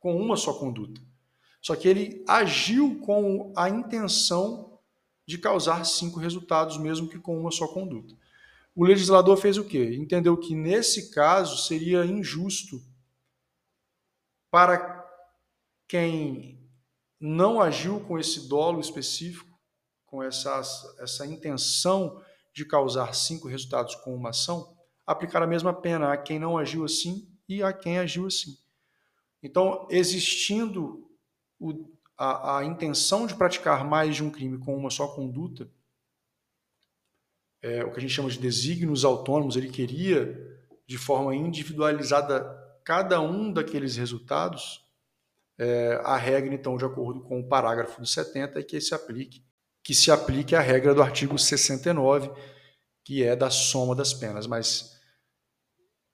com 0.00 0.20
uma 0.20 0.36
só 0.36 0.52
conduta. 0.52 1.00
Só 1.62 1.76
que 1.76 1.86
ele 1.86 2.24
agiu 2.26 2.98
com 2.98 3.52
a 3.56 3.68
intenção 3.68 4.80
de 5.24 5.38
causar 5.38 5.86
cinco 5.86 6.18
resultados, 6.18 6.76
mesmo 6.76 7.08
que 7.08 7.20
com 7.20 7.38
uma 7.38 7.52
só 7.52 7.68
conduta. 7.68 8.16
O 8.74 8.84
legislador 8.84 9.36
fez 9.36 9.56
o 9.56 9.64
quê? 9.64 9.94
Entendeu 9.94 10.36
que 10.36 10.54
nesse 10.54 11.10
caso 11.10 11.56
seria 11.66 12.04
injusto 12.04 12.80
para 14.50 15.04
quem 15.88 16.60
não 17.20 17.60
agiu 17.60 18.00
com 18.00 18.18
esse 18.18 18.48
dolo 18.48 18.80
específico 18.80 19.54
com 20.14 20.22
essa, 20.22 20.60
essa 21.00 21.26
intenção 21.26 22.22
de 22.52 22.64
causar 22.64 23.12
cinco 23.16 23.48
resultados 23.48 23.96
com 23.96 24.14
uma 24.14 24.30
ação, 24.30 24.76
aplicar 25.04 25.42
a 25.42 25.46
mesma 25.46 25.74
pena 25.74 26.12
a 26.12 26.16
quem 26.16 26.38
não 26.38 26.56
agiu 26.56 26.84
assim 26.84 27.28
e 27.48 27.64
a 27.64 27.72
quem 27.72 27.98
agiu 27.98 28.26
assim. 28.28 28.56
Então, 29.42 29.88
existindo 29.90 31.10
o, 31.58 31.92
a, 32.16 32.58
a, 32.58 32.64
intenção 32.64 33.26
de 33.26 33.34
praticar 33.34 33.84
mais 33.84 34.14
de 34.14 34.22
um 34.22 34.30
crime 34.30 34.56
com 34.56 34.76
uma 34.76 34.88
só 34.88 35.08
conduta, 35.08 35.68
é, 37.64 37.82
o 37.82 37.90
que 37.90 37.96
a 37.96 38.00
gente 38.00 38.12
chama 38.12 38.28
de 38.28 38.38
desígnios 38.38 39.06
autônomos, 39.06 39.56
ele 39.56 39.70
queria, 39.70 40.38
de 40.86 40.98
forma 40.98 41.34
individualizada, 41.34 42.44
cada 42.84 43.22
um 43.22 43.50
daqueles 43.50 43.96
resultados, 43.96 44.84
é, 45.58 45.98
a 46.04 46.14
regra, 46.18 46.54
então, 46.54 46.76
de 46.76 46.84
acordo 46.84 47.22
com 47.22 47.40
o 47.40 47.48
parágrafo 47.48 48.02
do 48.02 48.06
70, 48.06 48.60
é 48.60 48.62
que 48.62 48.78
se 48.82 48.94
aplique 48.94 49.42
que 49.82 49.94
se 49.94 50.10
aplique 50.10 50.56
a 50.56 50.60
regra 50.60 50.94
do 50.94 51.02
artigo 51.02 51.38
69, 51.38 52.30
que 53.04 53.22
é 53.22 53.36
da 53.36 53.50
soma 53.50 53.94
das 53.94 54.14
penas. 54.14 54.46
Mas 54.46 54.98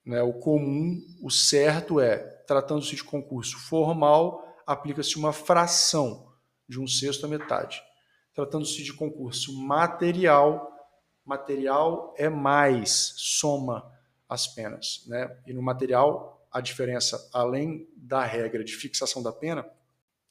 né, 0.05 0.21
o 0.21 0.33
comum, 0.33 0.99
o 1.23 1.31
certo 1.31 1.99
é, 1.99 2.17
tratando-se 2.45 2.97
de 2.97 3.03
concurso 3.03 3.57
formal, 3.57 4.43
aplica-se 4.67 5.17
uma 5.17 5.31
fração 5.31 6.33
de 6.67 6.81
um 6.81 6.85
sexto 6.85 7.25
a 7.25 7.29
metade. 7.29 7.81
Tratando-se 8.33 8.83
de 8.83 8.93
concurso 8.93 9.57
material, 9.57 10.70
material 11.31 12.13
é 12.17 12.27
mais, 12.27 13.13
soma 13.15 13.89
as 14.27 14.47
penas. 14.47 15.05
Né? 15.07 15.33
E 15.47 15.53
no 15.53 15.61
material, 15.61 16.45
a 16.51 16.59
diferença, 16.59 17.29
além 17.33 17.87
da 17.95 18.25
regra 18.25 18.63
de 18.63 18.73
fixação 18.75 19.23
da 19.23 19.31
pena, 19.31 19.65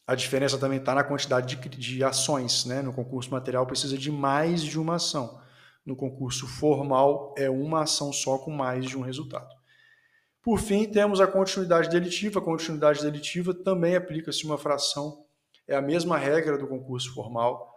a 0.07 0.15
diferença 0.15 0.59
também 0.59 0.79
está 0.79 0.95
na 0.95 1.05
quantidade 1.05 1.57
de, 1.57 1.69
de 1.69 2.05
ações. 2.05 2.67
Né? 2.67 2.83
No 2.83 2.93
concurso 2.93 3.31
material 3.31 3.67
precisa 3.67 3.97
de 3.97 4.11
mais 4.11 4.63
de 4.63 4.79
uma 4.79 4.97
ação. 4.97 5.41
No 5.87 5.97
concurso 5.97 6.47
formal 6.47 7.35
é 7.39 7.49
uma 7.49 7.83
ação 7.83 8.13
só 8.13 8.37
com 8.37 8.51
mais 8.51 8.85
de 8.85 8.99
um 8.99 9.01
resultado. 9.01 9.49
Por 10.43 10.59
fim, 10.59 10.87
temos 10.87 11.21
a 11.21 11.27
continuidade 11.27 11.89
delitiva. 11.89 12.41
A 12.41 12.43
continuidade 12.43 13.03
delitiva 13.03 13.55
também 13.55 13.97
aplica-se 13.97 14.45
uma 14.45 14.59
fração. 14.59 15.25
É 15.67 15.75
a 15.77 15.83
mesma 15.83 16.19
regra 16.19 16.59
do 16.59 16.67
concurso 16.67 17.15
formal. 17.15 17.70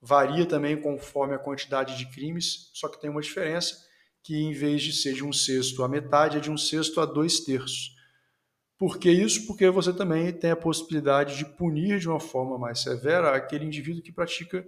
Varia 0.00 0.46
também 0.46 0.80
conforme 0.80 1.34
a 1.34 1.38
quantidade 1.38 1.96
de 1.98 2.06
crimes, 2.10 2.70
só 2.72 2.88
que 2.88 3.00
tem 3.00 3.10
uma 3.10 3.20
diferença, 3.20 3.76
que 4.22 4.34
em 4.34 4.52
vez 4.52 4.82
de 4.82 4.92
ser 4.92 5.14
de 5.14 5.24
um 5.24 5.32
sexto 5.32 5.82
a 5.82 5.88
metade, 5.88 6.38
é 6.38 6.40
de 6.40 6.50
um 6.50 6.56
sexto 6.56 7.00
a 7.00 7.06
dois 7.06 7.40
terços. 7.40 7.94
Por 8.78 8.98
que 8.98 9.10
isso? 9.10 9.46
Porque 9.46 9.68
você 9.68 9.92
também 9.92 10.32
tem 10.32 10.50
a 10.50 10.56
possibilidade 10.56 11.36
de 11.36 11.44
punir 11.44 11.98
de 11.98 12.08
uma 12.08 12.20
forma 12.20 12.58
mais 12.58 12.80
severa 12.80 13.36
aquele 13.36 13.66
indivíduo 13.66 14.02
que 14.02 14.10
pratica 14.10 14.66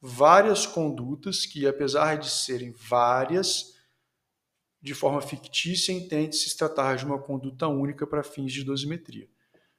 várias 0.00 0.66
condutas 0.66 1.44
que, 1.44 1.66
apesar 1.66 2.16
de 2.16 2.30
serem 2.30 2.72
várias, 2.72 3.74
de 4.80 4.94
forma 4.94 5.20
fictícia, 5.20 5.92
entende 5.92 6.36
se 6.36 6.56
tratar 6.56 6.96
de 6.96 7.04
uma 7.04 7.20
conduta 7.20 7.66
única 7.66 8.06
para 8.06 8.22
fins 8.22 8.52
de 8.52 8.64
dosimetria. 8.64 9.28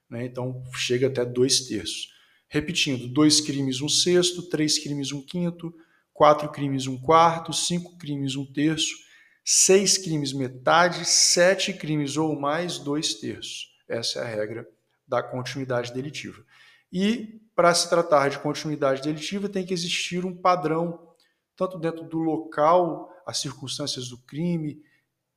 Né? 0.10 0.26
Então, 0.26 0.62
chega 0.76 1.08
até 1.08 1.26
dois 1.26 1.62
terços. 1.62 2.10
Repetindo, 2.54 3.08
dois 3.08 3.40
crimes, 3.40 3.80
um 3.80 3.88
sexto, 3.88 4.44
três 4.44 4.78
crimes, 4.78 5.14
um 5.14 5.22
quinto, 5.22 5.74
quatro 6.14 6.52
crimes, 6.52 6.86
um 6.86 6.98
quarto, 6.98 7.54
cinco 7.54 7.98
crimes, 7.98 8.36
um 8.36 8.46
terço, 8.46 8.94
seis 9.46 9.98
crimes, 9.98 10.34
metade, 10.34 11.06
sete 11.06 11.72
crimes 11.72 12.18
ou 12.18 12.38
mais, 12.38 12.78
dois 12.78 13.14
terços. 13.14 13.70
Essa 13.88 14.20
é 14.20 14.24
a 14.24 14.26
regra 14.26 14.68
da 15.08 15.24
continuidade 15.24 15.94
delitiva. 15.94 16.44
E, 16.92 17.40
para 17.56 17.74
se 17.74 17.90
tratar 17.90 18.30
de 18.30 18.40
continuidade 18.40 19.02
delitiva, 19.02 19.48
tem 19.48 19.66
que 19.66 19.74
existir 19.74 20.26
um 20.26 20.36
padrão, 20.36 21.08
tanto 21.56 21.80
dentro 21.80 22.04
do 22.04 22.18
local, 22.18 23.10
as 23.26 23.38
circunstâncias 23.38 24.10
do 24.10 24.18
crime, 24.18 24.82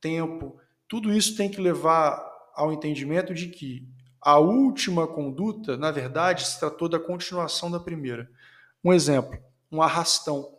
tempo, 0.01 0.59
tudo 0.85 1.13
isso 1.13 1.37
tem 1.37 1.49
que 1.49 1.61
levar 1.61 2.21
ao 2.53 2.73
entendimento 2.73 3.33
de 3.33 3.47
que 3.47 3.87
A 4.25 4.39
última 4.39 5.05
conduta, 5.05 5.77
na 5.77 5.91
verdade, 5.91 6.47
se 6.47 6.59
tratou 6.59 6.89
da 6.89 6.97
continuação 6.97 7.69
da 7.69 7.79
primeira. 7.79 8.27
Um 8.83 8.91
exemplo, 8.91 9.39
um 9.71 9.83
arrastão. 9.83 10.51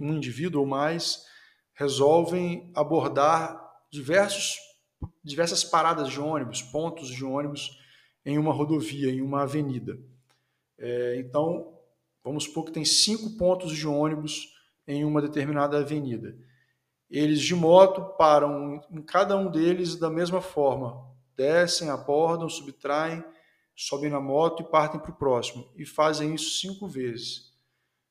Um 0.00 0.14
indivíduo 0.14 0.62
ou 0.62 0.66
mais 0.66 1.26
resolvem 1.74 2.72
abordar 2.74 3.62
diversos, 3.90 4.56
diversas 5.22 5.62
paradas 5.62 6.08
de 6.08 6.18
ônibus, 6.18 6.62
pontos 6.62 7.08
de 7.10 7.22
ônibus 7.22 7.78
em 8.24 8.38
uma 8.38 8.54
rodovia, 8.54 9.12
em 9.12 9.20
uma 9.20 9.42
avenida. 9.42 9.98
É, 10.78 11.16
então, 11.18 11.78
vamos 12.24 12.44
supor 12.44 12.64
que 12.64 12.72
tem 12.72 12.86
cinco 12.86 13.36
pontos 13.36 13.70
de 13.76 13.86
ônibus 13.86 14.48
em 14.88 15.04
uma 15.04 15.20
determinada 15.20 15.76
avenida. 15.76 16.34
Eles 17.10 17.42
de 17.42 17.54
moto 17.54 18.16
param 18.16 18.80
em 18.90 19.02
cada 19.02 19.36
um 19.36 19.50
deles 19.50 19.94
da 19.94 20.08
mesma 20.08 20.40
forma, 20.40 21.13
descem, 21.36 21.90
abordam, 21.90 22.48
subtraem, 22.48 23.24
sobem 23.76 24.10
na 24.10 24.20
moto 24.20 24.62
e 24.62 24.70
partem 24.70 25.00
para 25.00 25.10
o 25.10 25.16
próximo. 25.16 25.68
E 25.76 25.84
fazem 25.84 26.34
isso 26.34 26.60
cinco 26.60 26.86
vezes. 26.86 27.52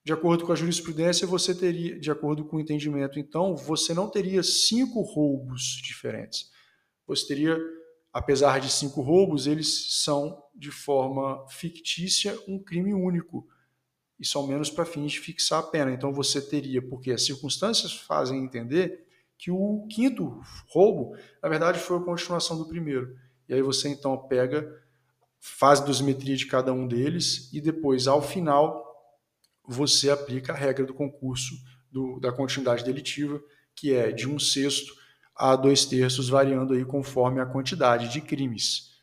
De 0.04 0.12
acordo 0.12 0.46
com 0.46 0.52
a 0.52 0.56
jurisprudência, 0.56 1.26
você 1.26 1.56
teria, 1.56 1.98
de 1.98 2.12
acordo 2.12 2.44
com 2.44 2.58
o 2.58 2.60
entendimento, 2.60 3.18
então, 3.18 3.56
você 3.56 3.94
não 3.94 4.10
teria 4.10 4.44
cinco 4.44 5.02
roubos 5.02 5.80
diferentes. 5.82 6.52
Você 7.08 7.26
teria, 7.26 7.58
apesar 8.12 8.60
de 8.60 8.70
cinco 8.70 9.02
roubos, 9.02 9.48
eles 9.48 10.02
são, 10.04 10.44
de 10.54 10.72
forma 10.72 11.48
fictícia, 11.48 12.38
um 12.48 12.60
crime 12.60 12.94
único. 12.94 13.48
E 14.20 14.26
são 14.26 14.46
menos 14.46 14.70
para 14.70 14.86
fins 14.86 15.14
de 15.14 15.20
fixar 15.22 15.60
a 15.60 15.68
pena. 15.68 15.92
Então, 15.92 16.12
você 16.12 16.42
teria, 16.42 16.82
porque 16.82 17.12
as 17.12 17.26
circunstâncias 17.26 17.94
fazem 17.94 18.44
entender 18.44 19.03
que 19.38 19.52
o 19.52 19.86
quinto 19.90 20.42
roubo, 20.70 21.16
na 21.42 21.50
verdade, 21.50 21.80
foi 21.80 21.98
a 21.98 22.02
continuação 22.02 22.58
do 22.58 22.68
primeiro. 22.68 23.16
E 23.48 23.54
aí 23.54 23.62
você 23.62 23.90
então 23.90 24.18
pega, 24.18 24.68
faz 25.40 25.82
a 25.82 25.86
dosimetria 25.86 26.36
de 26.36 26.46
cada 26.46 26.72
um 26.72 26.88
deles 26.88 27.52
e 27.54 27.60
depois, 27.60 28.08
ao 28.08 28.22
final, 28.22 28.84
você 29.66 30.10
aplica 30.10 30.54
a 30.54 30.56
regra 30.56 30.86
do 30.86 30.94
concurso 30.94 31.56
do, 31.92 32.20
da 32.20 32.32
continuidade 32.32 32.84
delitiva, 32.84 33.42
que 33.76 33.94
é 33.94 34.12
de 34.12 34.28
um 34.28 34.40
sexto 34.40 34.94
a 35.36 35.56
dois 35.56 35.86
terços, 35.86 36.30
variando 36.30 36.74
aí 36.74 36.86
conforme 36.86 37.40
a 37.40 37.46
quantidade 37.46 38.10
de 38.10 38.22
crimes. 38.22 38.94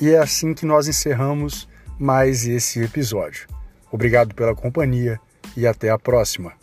E 0.00 0.08
é 0.08 0.18
assim 0.18 0.54
que 0.54 0.64
nós 0.64 0.88
encerramos 0.88 1.68
mais 2.00 2.46
esse 2.46 2.82
episódio. 2.82 3.46
Obrigado 3.92 4.34
pela 4.34 4.54
companhia 4.54 5.20
e 5.54 5.66
até 5.66 5.90
a 5.90 5.98
próxima. 5.98 6.59